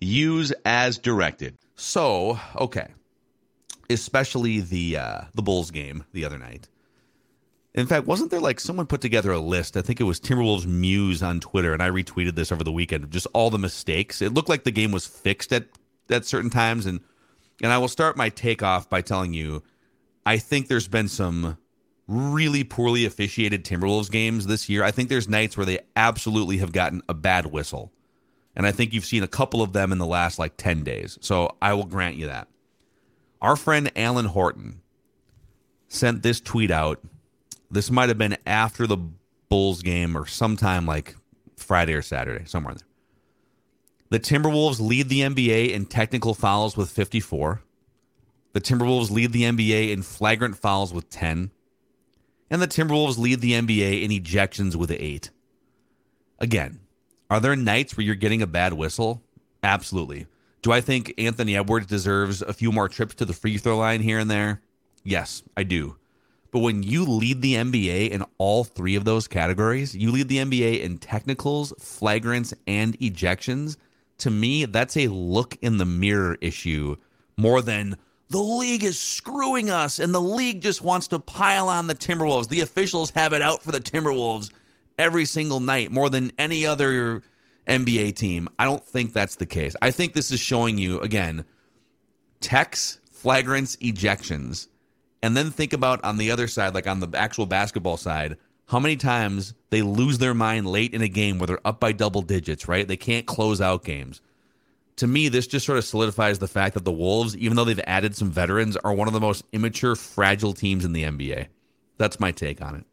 [0.00, 1.56] Use as directed.
[1.76, 2.88] So, okay.
[3.88, 6.68] Especially the uh, the Bulls game the other night.
[7.74, 9.76] In fact, wasn't there like someone put together a list?
[9.76, 13.10] I think it was Timberwolves Muse on Twitter, and I retweeted this over the weekend.
[13.10, 14.20] Just all the mistakes.
[14.20, 15.66] It looked like the game was fixed at
[16.10, 17.00] at certain times, and
[17.62, 19.62] and I will start my takeoff by telling you,
[20.24, 21.58] I think there's been some
[22.06, 24.84] really poorly officiated Timberwolves games this year.
[24.84, 27.92] I think there's nights where they absolutely have gotten a bad whistle,
[28.54, 31.18] and I think you've seen a couple of them in the last like ten days.
[31.20, 32.48] So I will grant you that.
[33.40, 34.82] Our friend Alan Horton
[35.88, 37.00] sent this tweet out
[37.72, 38.98] this might have been after the
[39.48, 41.16] Bulls game or sometime like
[41.56, 42.86] Friday or Saturday, somewhere in there.
[44.10, 47.62] The Timberwolves lead the NBA in technical fouls with 54.
[48.52, 51.50] The Timberwolves lead the NBA in flagrant fouls with 10.
[52.50, 55.30] And the Timberwolves lead the NBA in ejections with 8.
[56.38, 56.80] Again,
[57.30, 59.22] are there nights where you're getting a bad whistle?
[59.62, 60.26] Absolutely.
[60.60, 64.00] Do I think Anthony Edwards deserves a few more trips to the free throw line
[64.00, 64.60] here and there?
[65.02, 65.96] Yes, I do.
[66.50, 70.36] But when you lead the NBA in all three of those categories, you lead the
[70.36, 73.78] NBA in technicals, flagrants, and ejections.
[74.18, 76.96] To me, that's a look in the mirror issue
[77.38, 77.96] more than
[78.32, 82.48] the league is screwing us and the league just wants to pile on the Timberwolves.
[82.48, 84.50] The officials have it out for the Timberwolves
[84.98, 87.22] every single night more than any other
[87.68, 88.48] NBA team.
[88.58, 89.76] I don't think that's the case.
[89.80, 91.44] I think this is showing you, again,
[92.40, 94.68] techs, flagrants, ejections
[95.22, 98.80] and then think about on the other side, like on the actual basketball side, how
[98.80, 102.22] many times they lose their mind late in a game where they're up by double
[102.22, 102.86] digits, right?
[102.88, 104.20] They can't close out games.
[105.02, 107.80] To me, this just sort of solidifies the fact that the Wolves, even though they've
[107.88, 111.48] added some veterans, are one of the most immature, fragile teams in the NBA.
[111.98, 112.84] That's my take on it.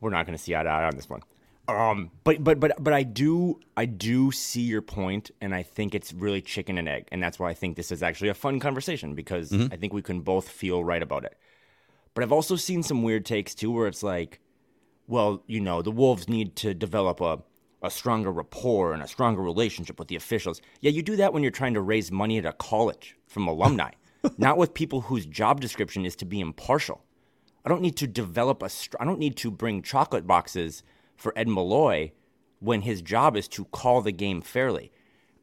[0.00, 1.20] We're not going to see eye to eye on this one.
[1.68, 5.94] Um, but but but but I do I do see your point, and I think
[5.94, 8.58] it's really chicken and egg, and that's why I think this is actually a fun
[8.58, 9.72] conversation because mm-hmm.
[9.72, 11.38] I think we can both feel right about it.
[12.14, 14.40] But I've also seen some weird takes too, where it's like,
[15.06, 17.38] well, you know, the Wolves need to develop a
[17.86, 20.60] a stronger rapport and a stronger relationship with the officials.
[20.80, 23.92] Yeah, you do that when you're trying to raise money at a college from alumni,
[24.38, 27.02] not with people whose job description is to be impartial.
[27.64, 28.70] I don't need to develop a.
[29.00, 30.82] I don't need to bring chocolate boxes
[31.16, 32.12] for Ed Malloy
[32.60, 34.92] when his job is to call the game fairly.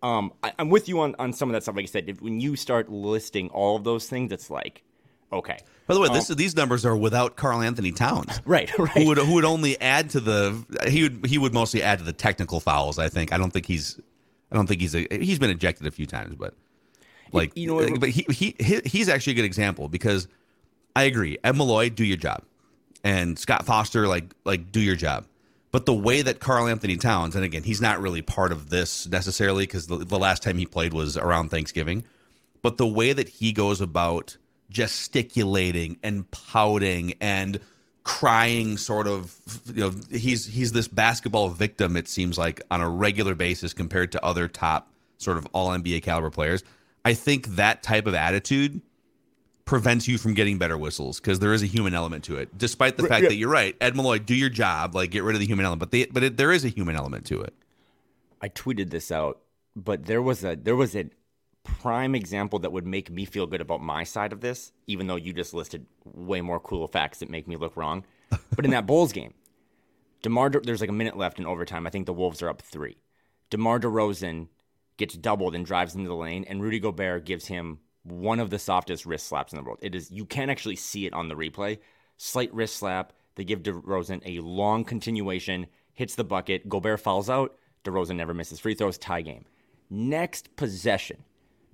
[0.01, 1.75] Um, I, am with you on, on some of that stuff.
[1.75, 4.83] Like I said, if, when you start listing all of those things, it's like,
[5.33, 5.57] okay.
[5.85, 8.71] By the way, um, this, these numbers are without Karl-Anthony Towns, right?
[8.77, 8.89] Right.
[8.89, 12.05] Who would who would only add to the he would he would mostly add to
[12.05, 12.99] the technical fouls.
[12.99, 13.33] I think.
[13.33, 13.99] I don't think he's
[14.51, 16.53] I don't think he's a, he's been ejected a few times, but
[17.33, 20.27] like you know, but he he he's actually a good example because
[20.95, 21.37] I agree.
[21.43, 22.43] Ed Malloy, do your job,
[23.03, 25.25] and Scott Foster, like like do your job.
[25.71, 29.63] But the way that Karl-Anthony Towns, and again, he's not really part of this necessarily
[29.63, 32.03] because the, the last time he played was around Thanksgiving.
[32.61, 34.37] But the way that he goes about
[34.73, 37.59] gesticulating and pouting and
[38.03, 39.39] crying sort of
[39.73, 44.11] you know he's he's this basketball victim it seems like on a regular basis compared
[44.11, 46.63] to other top sort of all NBA caliber players.
[47.05, 48.81] I think that type of attitude
[49.65, 52.55] prevents you from getting better whistles because there is a human element to it.
[52.57, 53.29] Despite the fact yeah.
[53.29, 55.79] that you're right, Ed Malloy, do your job, like get rid of the human element.
[55.79, 57.53] But they, but it, there is a human element to it.
[58.41, 59.39] I tweeted this out,
[59.75, 61.05] but there was a there was a
[61.63, 65.15] prime example that would make me feel good about my side of this, even though
[65.15, 68.05] you just listed way more cool facts that make me look wrong.
[68.55, 69.33] But in that Bulls game,
[70.23, 71.85] DeMar, there's like a minute left in overtime.
[71.85, 72.97] I think the Wolves are up three.
[73.49, 74.47] DeMar DeRozan
[74.97, 78.59] gets doubled and drives into the lane, and Rudy Gobert gives him one of the
[78.59, 79.79] softest wrist slaps in the world.
[79.81, 81.79] It is you can actually see it on the replay.
[82.17, 83.13] Slight wrist slap.
[83.35, 86.69] They give DeRozan a long continuation, hits the bucket.
[86.69, 87.57] Gobert falls out.
[87.83, 88.97] DeRozan never misses free throws.
[88.97, 89.45] Tie game.
[89.89, 91.23] Next possession,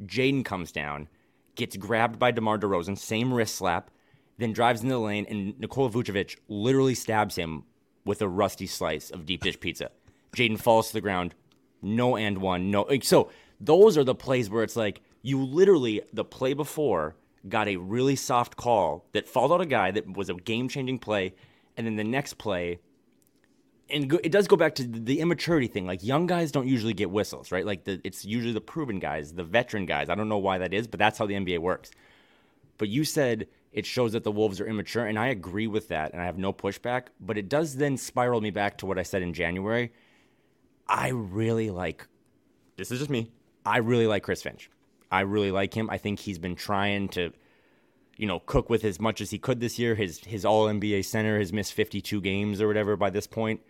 [0.06, 1.08] Jaden comes down,
[1.56, 3.92] gets grabbed by DeMar DeRozan, same wrist slap,
[4.38, 7.64] then drives into the lane, and Nikola Vucevic literally stabs him
[8.06, 9.92] with a rusty slice of deep dish pizza.
[10.36, 11.36] Jaden falls to the ground.
[11.82, 12.72] No and one.
[12.72, 12.88] No.
[13.02, 13.30] So
[13.60, 17.16] those are the plays where it's like you literally the play before
[17.48, 21.00] got a really soft call that followed out a guy that was a game changing
[21.00, 21.34] play,
[21.78, 22.80] and then the next play,
[23.92, 25.86] and go, it does go back to the immaturity thing.
[25.86, 27.66] Like young guys don't usually get whistles, right?
[27.66, 30.10] Like the, it's usually the proven guys, the veteran guys.
[30.10, 31.92] I don't know why that is, but that's how the NBA works.
[32.78, 36.14] But you said it shows that the Wolves are immature, and I agree with that,
[36.14, 37.08] and I have no pushback.
[37.20, 39.92] But it does then spiral me back to what I said in January.
[40.88, 42.08] I really like.
[42.78, 43.32] This is just me.
[43.66, 44.72] I really like Chris Finch.
[45.12, 45.90] I really like him.
[45.90, 47.32] I think he's been trying to,
[48.18, 49.96] you know, cook with as much as he could this year.
[49.96, 53.62] His his All NBA center has missed 52 games or whatever by this point.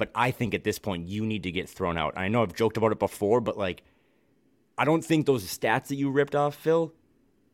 [0.00, 2.14] But I think at this point you need to get thrown out.
[2.16, 3.82] I know I've joked about it before, but like,
[4.78, 6.94] I don't think those stats that you ripped off, Phil,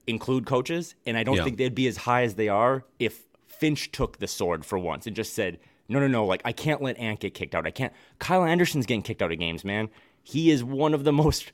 [0.07, 1.42] include coaches, and I don't Yeah.
[1.42, 5.09] think they'd be as high as they are if Finch took the sword for once
[5.09, 6.24] and just said, "No, no, no!
[6.24, 7.66] Like I can't let Ant get kicked out.
[7.66, 9.88] I can't." Kyle Anderson's getting kicked out of games, man.
[10.22, 11.51] He is one of the most.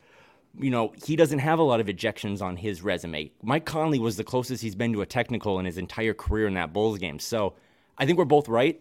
[0.61, 3.33] You know, he doesn't have a lot of ejections on his resume.
[3.43, 6.53] Mike Conley was the closest he's been to a technical in his entire career in
[6.55, 7.19] that Bulls game.
[7.19, 7.55] So
[7.97, 8.79] I think we're both right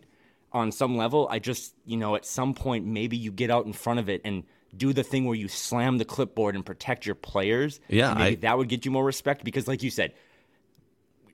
[0.54, 1.28] on some level.
[1.30, 4.22] I just, you know, at some point, maybe you get out in front of it
[4.26, 4.44] and
[4.76, 7.80] do the thing where you slam the clipboard and protect your players.
[7.90, 10.14] Yeah, maybe I- that would get you more respect because, like you said,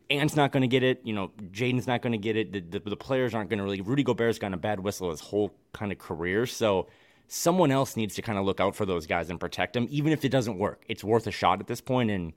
[0.09, 1.01] Ant's not going to get it.
[1.03, 2.53] You know, Jaden's not going to get it.
[2.53, 3.81] The, the, the players aren't going to really.
[3.81, 6.45] Rudy Gobert's gotten a bad whistle his whole kind of career.
[6.45, 6.87] So
[7.27, 10.13] someone else needs to kind of look out for those guys and protect them, even
[10.13, 10.83] if it doesn't work.
[10.87, 12.31] It's worth a shot at this point, And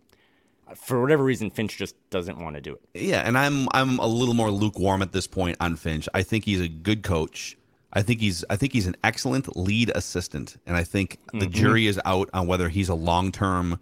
[0.74, 3.00] for whatever reason, Finch just doesn't want to do it.
[3.00, 6.08] Yeah, and I'm I'm a little more lukewarm at this point on Finch.
[6.14, 7.56] I think he's a good coach.
[7.92, 11.50] I think he's I think he's an excellent lead assistant, and I think the mm-hmm.
[11.50, 13.80] jury is out on whether he's a long term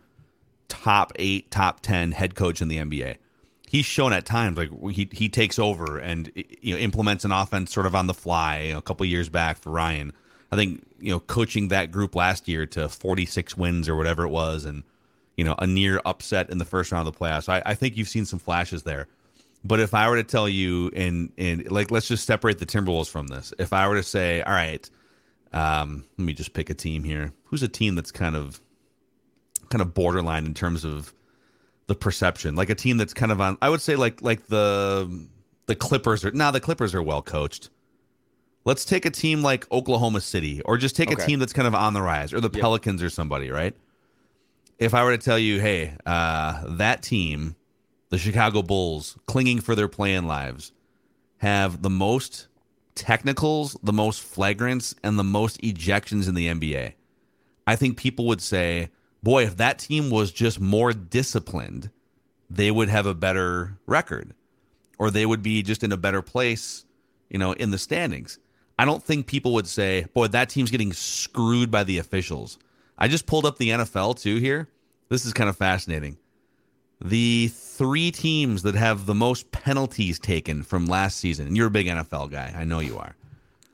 [0.69, 3.17] top eight, top ten head coach in the NBA.
[3.67, 7.73] He's shown at times like he he takes over and you know implements an offense
[7.73, 8.61] sort of on the fly.
[8.61, 10.15] You know, a couple years back for Ryan,
[10.51, 14.31] I think you know coaching that group last year to 46 wins or whatever it
[14.31, 14.85] was, and
[15.39, 17.49] you know a near upset in the first round of the playoffs.
[17.49, 19.07] I, I think you've seen some flashes there.
[19.65, 23.09] But if I were to tell you, and and like let's just separate the Timberwolves
[23.09, 23.55] from this.
[23.59, 24.89] If I were to say, all right,
[25.53, 27.33] um, let me just pick a team here.
[27.45, 28.61] Who's a team that's kind of
[29.71, 31.15] kind of borderline in terms of
[31.87, 32.57] the perception?
[32.57, 33.59] Like a team that's kind of on.
[33.63, 35.29] I would say like like the
[35.67, 37.71] the Clippers are now the Clippers are well coached.
[38.65, 41.75] Let's take a team like Oklahoma City, or just take a team that's kind of
[41.75, 42.61] on the rise, or the Yep.
[42.61, 43.75] Pelicans or somebody, right?
[44.79, 47.57] If I were to tell you, hey, uh, that team,
[48.11, 50.73] the Chicago Bulls, clinging for their playing lives,
[51.39, 52.47] have the most
[52.95, 56.93] technicals, the most flagrants, and the most ejections in the NBA.
[57.67, 58.91] I think people would say,
[59.23, 61.91] boy, if that team was just more disciplined,
[62.49, 64.33] they would have a better record
[64.99, 66.85] or they would be just in a better place,
[67.29, 68.39] you know, in the standings.
[68.79, 72.59] I don't think people would say, boy, that team's getting screwed by the officials.
[72.99, 74.69] I just pulled up the NFL too here.
[75.09, 76.19] This is kind of fascinating.
[77.01, 81.71] The three teams that have the most penalties taken from last season, and you're a
[81.71, 82.53] big NFL guy.
[82.57, 83.15] I know you are.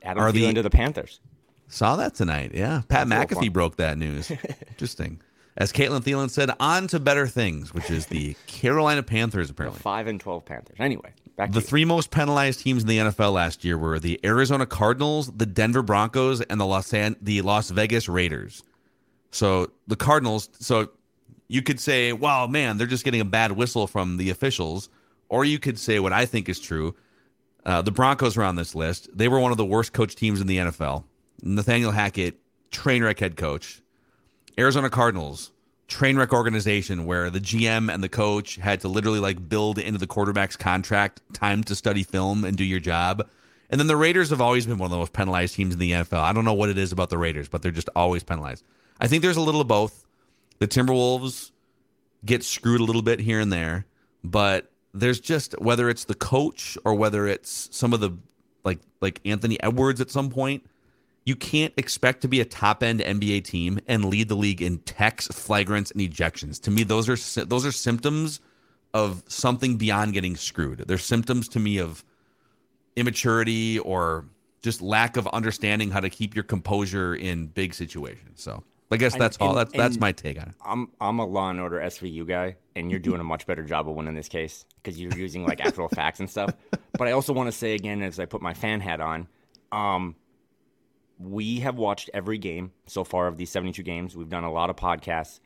[0.03, 1.19] Adam Are Thielen the- to the Panthers.
[1.67, 2.51] Saw that tonight.
[2.53, 2.83] Yeah.
[2.87, 4.29] Pat That's McAfee broke that news.
[4.69, 5.19] Interesting.
[5.57, 9.79] As Caitlin Thielen said, on to better things, which is the Carolina Panthers, apparently.
[9.79, 10.75] Five and twelve Panthers.
[10.79, 11.67] Anyway, back The to you.
[11.67, 15.81] three most penalized teams in the NFL last year were the Arizona Cardinals, the Denver
[15.81, 18.61] Broncos, and the Los An- the Las Vegas Raiders.
[19.35, 20.49] So the Cardinals.
[20.59, 20.91] So
[21.49, 24.89] you could say, "Well, man, they're just getting a bad whistle from the officials,"
[25.27, 26.95] or you could say what I think is true.
[27.65, 29.09] Uh, the Broncos were on this list.
[29.13, 31.03] They were one of the worst coach teams in the NFL.
[31.43, 32.39] Nathaniel Hackett,
[32.71, 33.81] train wreck head coach.
[34.57, 35.51] Arizona Cardinals,
[35.89, 39.99] train wreck organization where the GM and the coach had to literally like build into
[39.99, 43.27] the quarterback's contract time to study film and do your job.
[43.69, 45.91] And then the Raiders have always been one of the most penalized teams in the
[45.91, 46.21] NFL.
[46.21, 48.63] I don't know what it is about the Raiders, but they're just always penalized.
[49.05, 50.03] I think there's a little of both.
[50.57, 51.51] The Timberwolves
[52.25, 53.85] get screwed a little bit here and there,
[54.23, 58.17] but there's just whether it's the coach or whether it's some of the
[58.63, 60.65] like like Anthony Edwards at some point,
[61.23, 64.79] you can't expect to be a top end NBA team and lead the league in
[64.79, 66.59] techs, flagrants, and ejections.
[66.61, 68.39] To me, those are those are symptoms
[68.95, 70.79] of something beyond getting screwed.
[70.79, 72.03] They're symptoms to me of
[72.95, 74.25] immaturity or
[74.63, 78.41] just lack of understanding how to keep your composure in big situations.
[78.41, 79.49] So I guess that's all.
[79.49, 80.55] and- That's that's and- my take on it.
[80.63, 83.89] I'm I'm a Law and Order SVU guy, and you're doing a much better job
[83.89, 86.53] of winning this case because you're using like actual facts and stuff.
[86.97, 89.27] But I also want to say again, as I put my fan hat on,
[89.73, 90.15] um,
[91.19, 94.15] we have watched every game so far of these 72 games.
[94.15, 95.41] We've done a lot of podcasts.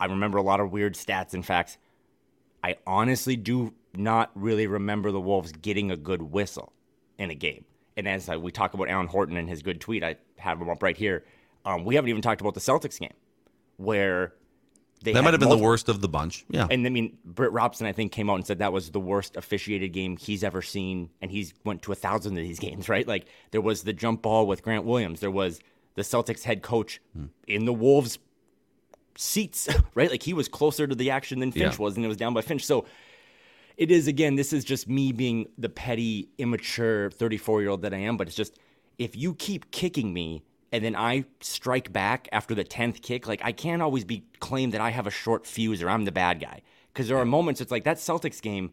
[0.00, 1.78] I remember a lot of weird stats and facts.
[2.64, 6.72] I honestly do not really remember the Wolves getting a good whistle
[7.16, 7.64] in a game.
[7.96, 10.68] And as I, we talk about Alan Horton and his good tweet, I have him
[10.68, 11.24] up right here.
[11.66, 13.12] Um, we haven't even talked about the Celtics game,
[13.76, 14.32] where
[15.02, 16.44] they that might have been the worst of the bunch.
[16.48, 16.66] Yeah.
[16.70, 19.36] And I mean, Britt Robson, I think, came out and said that was the worst
[19.36, 23.06] officiated game he's ever seen, and he's went to a thousand of these games, right?
[23.06, 25.60] Like there was the jump ball with Grant Williams, there was
[25.96, 27.00] the Celtics head coach
[27.46, 28.18] in the Wolves
[29.16, 30.10] seats, right?
[30.10, 31.82] Like he was closer to the action than Finch Yeah.
[31.82, 32.64] was, and it was down by Finch.
[32.64, 32.84] So
[33.76, 37.92] it is again, this is just me being the petty, immature 34 year old that
[37.92, 38.58] I am, but it's just
[38.98, 40.42] if you keep kicking me
[40.76, 44.74] and then I strike back after the 10th kick, like I can't always be claimed
[44.74, 46.60] that I have a short fuse or I'm the bad guy.
[46.92, 48.72] Because there are moments it's like that Celtics game,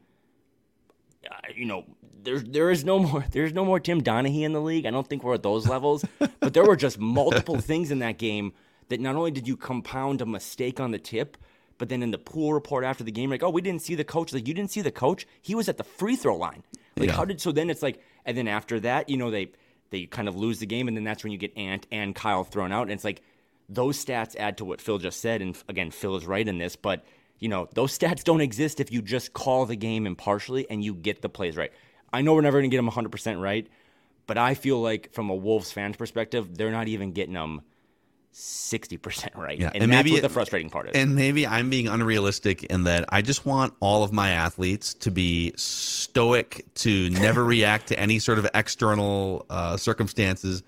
[1.29, 1.85] uh, you know,
[2.23, 4.85] there's there is no more there's no more Tim Donaghy in the league.
[4.85, 6.03] I don't think we're at those levels,
[6.39, 8.53] but there were just multiple things in that game
[8.89, 11.37] that not only did you compound a mistake on the tip,
[11.77, 14.03] but then in the pool report after the game, like, oh, we didn't see the
[14.03, 14.33] coach.
[14.33, 15.25] Like, you didn't see the coach.
[15.41, 16.63] He was at the free throw line.
[16.97, 17.15] Like, Yeah.
[17.15, 17.51] how did so?
[17.53, 19.51] Then it's like, and then after that, you know, they
[19.93, 22.43] they kind of lose the game, and then that's when you get Ant and Kyle
[22.43, 23.21] thrown out, and it's like
[23.69, 25.41] those stats add to what Phil just said.
[25.41, 27.05] And again, Phil is right in this, but
[27.37, 30.95] you know, those stats don't exist if you just call the game impartially and you
[30.95, 31.71] get the plays right.
[32.11, 33.67] I know we're never going to get them 100% right,
[34.27, 37.61] but I feel like from a Wolves fan's perspective, they're not even getting them
[38.33, 39.59] 60% right.
[39.59, 40.95] Yeah, And, and that's maybe what the frustrating part is.
[40.95, 45.11] And maybe I'm being unrealistic in that I just want all of my athletes to
[45.11, 50.63] be stoic, to never react to any sort of external uh, circumstances.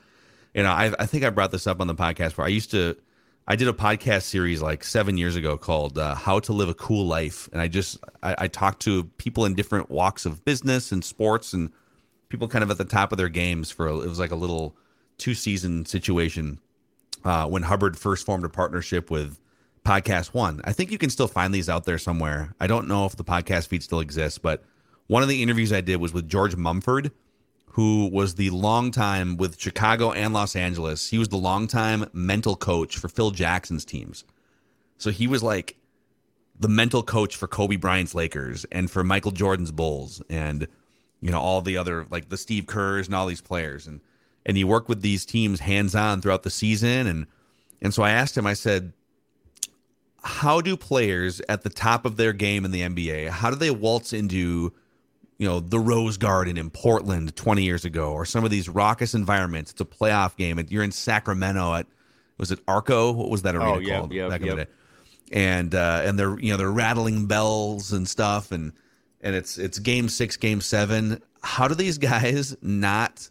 [0.53, 2.45] You know, I, I think I brought this up on the podcast before.
[2.45, 2.95] I used to,
[3.47, 6.73] I did a podcast series like seven years ago called uh, "How to Live a
[6.73, 10.91] Cool Life," and I just I, I talked to people in different walks of business
[10.91, 11.71] and sports and
[12.29, 14.35] people kind of at the top of their games for a, it was like a
[14.35, 14.75] little
[15.17, 16.59] two season situation
[17.25, 19.39] uh, when Hubbard first formed a partnership with
[19.83, 20.61] Podcast One.
[20.63, 22.55] I think you can still find these out there somewhere.
[22.59, 24.63] I don't know if the podcast feed still exists, but
[25.07, 27.11] one of the interviews I did was with George Mumford,
[27.67, 31.09] who was the longtime with Chicago and Los Angeles.
[31.09, 34.23] He was the longtime mental coach for Phil Jackson's teams.
[34.97, 35.75] So he was like
[36.57, 40.67] the mental coach for Kobe Bryant's Lakers and for Michael Jordan's Bulls and
[41.21, 43.99] you know all the other like the Steve Kerrs and all these players and
[44.45, 47.27] and he worked with these teams hands on throughout the season and
[47.81, 48.93] and so I asked him I said
[50.23, 53.71] how do players at the top of their game in the NBA how do they
[53.71, 54.73] waltz into
[55.37, 59.13] you know the Rose Garden in Portland 20 years ago or some of these raucous
[59.13, 59.71] environments?
[59.71, 61.87] It's a playoff game and you're in Sacramento at
[62.37, 63.11] was it Arco?
[63.11, 64.55] What was that arena Oh, yeah, called yeah, back in yep.
[64.57, 64.71] the day?
[65.31, 68.73] And uh, and they're you know they're rattling bells and stuff and
[69.21, 71.21] and it's it's game six game seven.
[71.41, 73.29] How do these guys not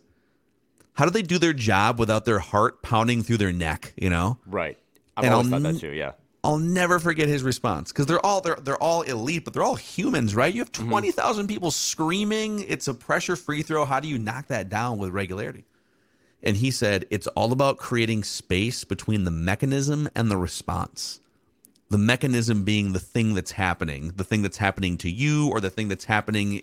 [0.95, 4.39] how do they do their job without their heart pounding through their neck you know
[4.47, 4.79] right.
[5.17, 6.13] I've And always I'll thought that too, yeah.
[6.43, 9.77] I'll never forget his response because they're all they're they're all elite, but they're all
[9.77, 10.53] humans, right?
[10.53, 10.91] You have Mm-hmm.
[10.91, 12.61] twenty thousand people screaming.
[12.69, 13.85] It's a pressure free throw.
[13.87, 15.65] How do you knock that down with regularity?
[16.43, 21.21] And he said it's all about creating space between the mechanism and the response.
[21.89, 25.71] The mechanism being the thing that's happening, the thing that's happening to you, or the
[25.71, 26.61] thing that's happening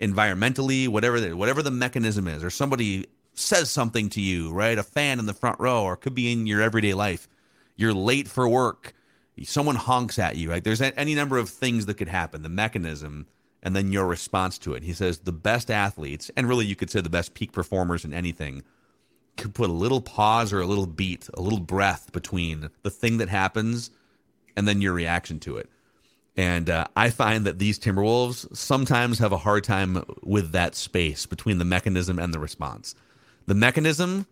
[0.00, 4.78] environmentally, whatever the, whatever the mechanism is, or somebody says something to you, right?
[4.78, 7.28] A fan in the front row, or could be in your everyday life.
[7.76, 8.94] You're late for work.
[9.44, 10.50] Someone honks at you.
[10.50, 12.42] Like there's any number of things that could happen.
[12.42, 13.26] The mechanism,
[13.62, 14.82] and then your response to it.
[14.82, 18.12] He says the best athletes, and really you could say the best peak performers in
[18.12, 18.62] anything,
[19.36, 23.18] could put a little pause or a little beat, a little breath between the thing
[23.18, 23.90] that happens
[24.56, 25.70] and then your reaction to it.
[26.36, 31.26] And uh, I find that these Timberwolves sometimes have a hard time with that space
[31.26, 32.94] between the mechanism and the response.
[33.46, 34.26] The mechanism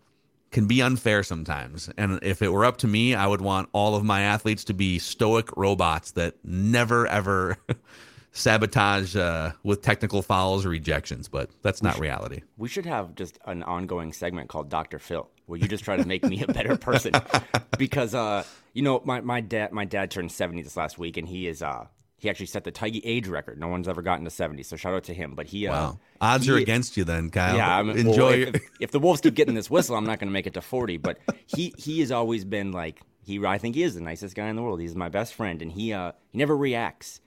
[0.51, 1.89] can be unfair sometimes.
[1.97, 4.73] And if it were up to me, I would want all of my athletes to
[4.73, 7.57] be stoic robots that never, ever
[8.33, 11.27] sabotage uh, with technical fouls or rejections.
[11.27, 12.41] But that's not reality.
[12.57, 14.99] We should have just an ongoing segment called Dr.
[14.99, 17.13] Phil, where you just try to make me a better person.
[17.77, 18.43] because uh,
[18.73, 21.61] you know, my, my dad my dad turned 70 this last week and he is
[21.61, 21.87] uh
[22.21, 23.59] he actually set the Theige age record.
[23.59, 24.61] No one's ever gotten to 70.
[24.61, 25.33] So shout out to him.
[25.33, 25.99] But he uh Wow.
[26.21, 27.57] Odds he- are against you then, Kyle.
[27.57, 28.45] Yeah, I mean, enjoy.
[28.45, 30.53] well, if, if the Wolves keep getting this whistle, I'm not going to make it
[30.53, 30.97] to 40.
[30.97, 31.17] But
[31.47, 33.43] he he has always been like he.
[33.43, 34.79] I think he is the nicest guy in the world.
[34.79, 37.21] He's my best friend, and he uh he never reacts.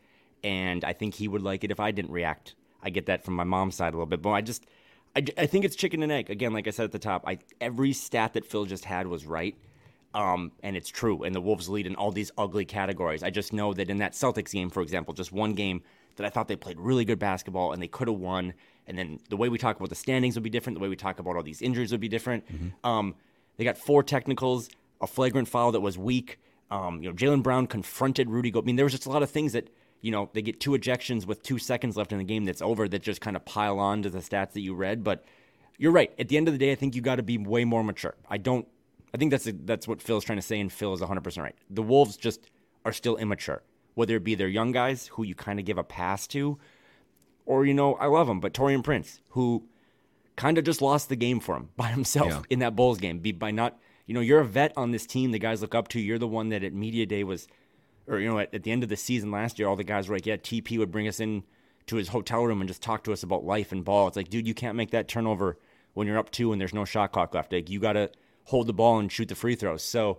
[0.44, 2.54] And I think he would like it if I didn't react.
[2.82, 4.64] I get that from my mom's side a little bit, but I just
[5.16, 6.52] I, I think it's chicken and egg again.
[6.52, 9.56] Like I said at the top, I every stat that Phil just had was right.
[10.14, 11.24] Um, and it's true.
[11.24, 13.22] And the Wolves lead in all these ugly categories.
[13.22, 15.82] I just know that in that Celtics game, for example, just one game
[16.16, 18.54] that I thought they played really good basketball and they could have won.
[18.86, 20.78] And then the way we talk about the standings would be different.
[20.78, 22.44] The way we talk about all these injuries would be different.
[22.84, 23.16] Um,
[23.56, 24.68] they got four technicals,
[25.00, 26.38] a flagrant foul that was weak.
[26.70, 28.50] Um, you know, Jaylen Brown confronted Rudy.
[28.52, 29.68] Go- I mean, there was just a lot of things that
[30.00, 32.86] you know they get two ejections with two seconds left in the game that's over
[32.88, 35.02] that just kind of pile on to the stats that you read.
[35.02, 35.24] But
[35.78, 36.12] you're right.
[36.18, 38.14] At the end of the day, I think you got to be way more mature.
[38.28, 38.66] I don't.
[39.14, 41.54] I think that's that's what Phil's trying to say, and Phil is 100 percent right.
[41.70, 42.50] The Wolves just
[42.84, 43.62] are still immature.
[43.94, 46.58] Whether it be their young guys who you kind of give a pass to,
[47.46, 49.64] or you know, I love him, but Taurean Prince, who
[50.36, 52.42] kind of just lost the game for him by himself Yeah.
[52.50, 55.30] in that Bulls game, be by not, you know, you're a vet on this team.
[55.30, 56.00] The guys look up to.
[56.00, 57.46] You're the one that at media day was,
[58.08, 60.08] or you know, at, at the end of the season last year, all the guys
[60.08, 61.44] were like, yeah, TP would bring us in
[61.86, 64.08] to his hotel room and just talk to us about life and ball.
[64.08, 65.56] It's like, dude, you can't make that turnover
[65.92, 67.52] when you're up two and there's no shot clock left.
[67.52, 68.10] Like, you got to
[68.44, 69.82] hold the ball and shoot the free throws.
[69.82, 70.18] So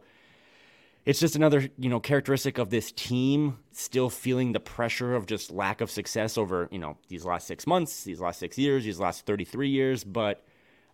[1.05, 5.51] it's just another you know characteristic of this team still feeling the pressure of just
[5.51, 8.99] lack of success over you know these last six months these last six years these
[8.99, 10.03] last 33 years.
[10.03, 10.43] But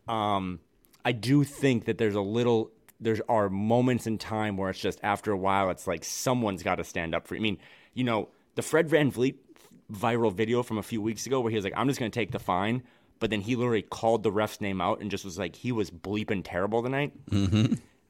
[0.08, 0.60] um,
[1.04, 5.00] i do think that there's a little there are moments in time where it's just
[5.02, 7.40] after a while it's like someone's got to stand up for you.
[7.40, 7.58] I mean
[7.94, 9.36] you know the Fred VanVleet
[9.92, 12.18] viral video from a few weeks ago where he was like i'm just going to
[12.18, 12.82] take the fine
[13.22, 15.90] but then he literally called the ref's name out and just was like he was
[15.90, 17.14] bleeping terrible tonight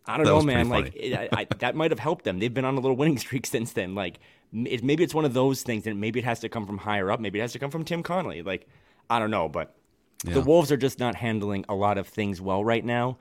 [0.06, 0.70] I don't That know, man.
[0.70, 2.40] Like it, I, I, that might have helped them.
[2.40, 3.94] They've been on a little winning streak since then.
[3.94, 4.20] Like
[4.52, 7.12] it, maybe it's one of those things, and maybe it has to come from higher
[7.12, 7.20] up.
[7.20, 8.42] Maybe it has to come from Tim Connolly.
[8.42, 8.68] Like
[9.10, 9.76] I don't know, but
[10.24, 13.18] the Wolves are just not handling a lot of things well right now,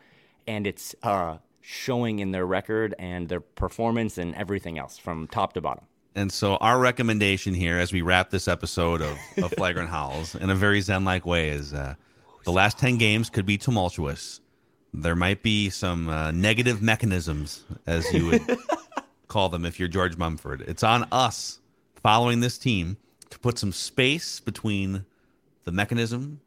[0.46, 5.52] and it's uh, showing in their record and their performance and everything else from top
[5.54, 5.84] to bottom.
[6.14, 10.50] And so our recommendation here, as we wrap this episode of, of Flagrant Howls in
[10.50, 11.94] a very zen-like way, is uh,
[12.44, 14.40] the last ten games could be tumultuous.
[14.92, 18.58] There might be some uh, negative mechanisms, as you would
[19.28, 20.62] call them, if you're George Mumford.
[20.62, 21.60] It's on us,
[22.02, 22.96] following this team,
[23.30, 25.04] to put some space between
[25.64, 26.40] the mechanism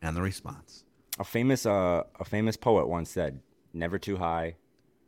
[0.00, 0.84] and the response.
[1.18, 3.40] A famous uh, a famous poet once said,
[3.72, 4.54] "Never too high,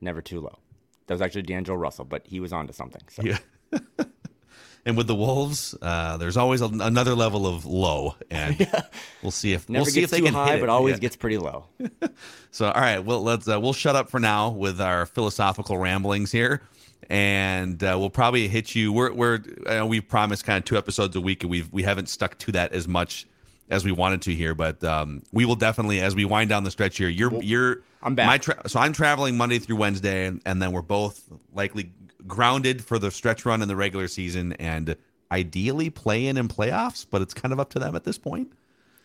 [0.00, 0.58] never too low."
[1.06, 3.02] That was actually D'Angelo Russell, but he was onto something.
[3.08, 3.22] So.
[3.22, 3.38] Yeah.
[4.86, 8.56] and with the Wolves, uh, there's always a, another level of low, and
[9.22, 11.00] we'll see if Never we'll see gets if they too can high, but always Yeah.
[11.00, 11.66] gets pretty low.
[12.52, 16.32] So, all right, well, let's uh, we'll shut up for now with our philosophical ramblings
[16.32, 16.62] here,
[17.08, 18.92] and uh, we'll probably hit you.
[18.92, 22.08] We're we're uh, we promised kind of two episodes a week, and we've we haven't
[22.08, 23.28] stuck to that as much
[23.68, 26.72] as we wanted to here, but um, we will definitely as we wind down the
[26.72, 27.08] stretch here.
[27.08, 28.26] You're you're I'm back.
[28.26, 31.22] My tra- so I'm traveling Monday through Wednesday, and, and then we're both
[31.54, 31.92] likely
[32.26, 34.96] grounded for the stretch run in the regular season, and
[35.32, 38.52] ideally play in and playoffs, but it's kind of up to them at this point.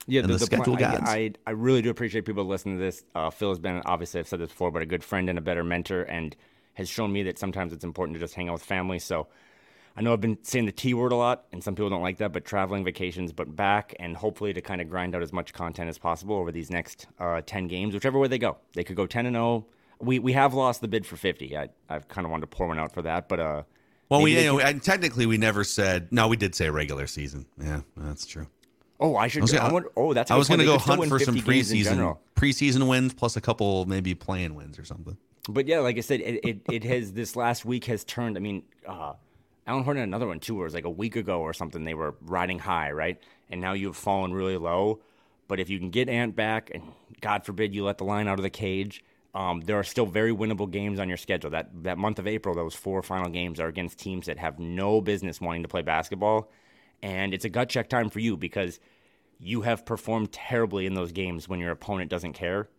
[0.08, 1.10] Yeah, and the schedule plan- gods.
[1.10, 3.04] I, I really do appreciate people listening to this.
[3.16, 5.42] Uh, Phil has been obviously I've said this before, but a good friend and a
[5.42, 6.36] better mentor, and
[6.76, 9.00] has shown me that sometimes it's important to just hang out with family.
[9.00, 9.28] So
[9.98, 12.18] I know I've been saying the T word a lot, and some people don't like
[12.18, 15.54] that, but traveling, vacations, but back, and hopefully to kind of grind out as much
[15.54, 18.58] content as possible over these next uh, ten games, whichever way they go.
[18.74, 19.66] They could go ten and zero.
[20.06, 21.58] We we have lost the bid for fifty.
[21.58, 23.64] I I've kind of wanted to pour one out for that, but uh.
[24.08, 26.28] Well, we you know, can- and technically we never said no.
[26.28, 27.48] We did say regular season.
[27.60, 28.46] Yeah, that's true.
[29.00, 29.42] oh, I should.
[29.42, 30.30] was I gonna- wonder, oh, that's.
[30.30, 33.86] I was going to go hunt for some 50 preseason preseason wins plus a couple
[33.88, 35.18] maybe playing wins or something.
[35.50, 38.38] But yeah, like I said, it, it, it has this last week has turned.
[38.38, 39.14] I mean, uh,
[39.68, 41.84] Alan Horton had another one too, where it was like a week ago or something.
[41.84, 43.20] They were riding high, right?
[43.50, 45.00] And now you've fallen really low.
[45.48, 46.84] But if you can get Ant back, and
[47.22, 49.04] God forbid you let the line out of the cage,
[49.36, 51.52] um, there are still very winnable games on your schedule.
[51.52, 55.02] That that month of April, those four final games are against teams that have no
[55.02, 56.50] business wanting to play basketball,
[57.04, 58.80] and it's a gut check time for you because
[59.38, 62.70] you have performed terribly in those games when your opponent doesn't care.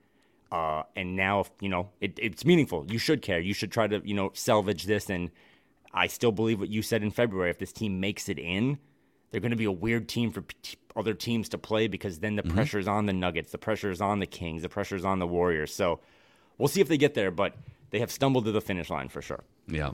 [0.51, 2.87] Uh, and now, if, you know, it, it's meaningful.
[2.89, 3.41] You should care.
[3.41, 5.11] You should try to, you know, salvage this.
[5.11, 5.31] And
[5.93, 7.51] I still believe what you said in February.
[7.51, 8.79] If this team makes it in,
[9.31, 12.37] they're going to be a weird team for p- other teams to play because then
[12.37, 15.75] the pressure's on the Nuggets, the pressure's on the Kings, the pressure's on the Warriors.
[15.75, 16.01] So
[16.59, 17.55] we'll see if they get there, but
[17.91, 19.45] they have stumbled to the finish line for sure.
[19.69, 19.89] Yeah.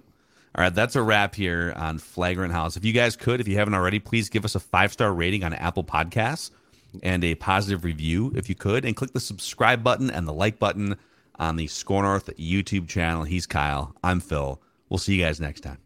[0.54, 2.76] All right, that's a wrap here on Flagrant Howls.
[2.76, 5.44] If you guys could, if you haven't already, please give us a five star rating
[5.44, 6.50] on Apple Podcasts
[7.02, 10.58] and a positive review if you could, and click the subscribe button and the like
[10.58, 10.96] button
[11.36, 13.24] on the SKOR North YouTube channel.
[13.24, 13.94] He's Kyle.
[14.04, 14.60] I'm Phil.
[14.90, 15.78] We'll see you guys next time.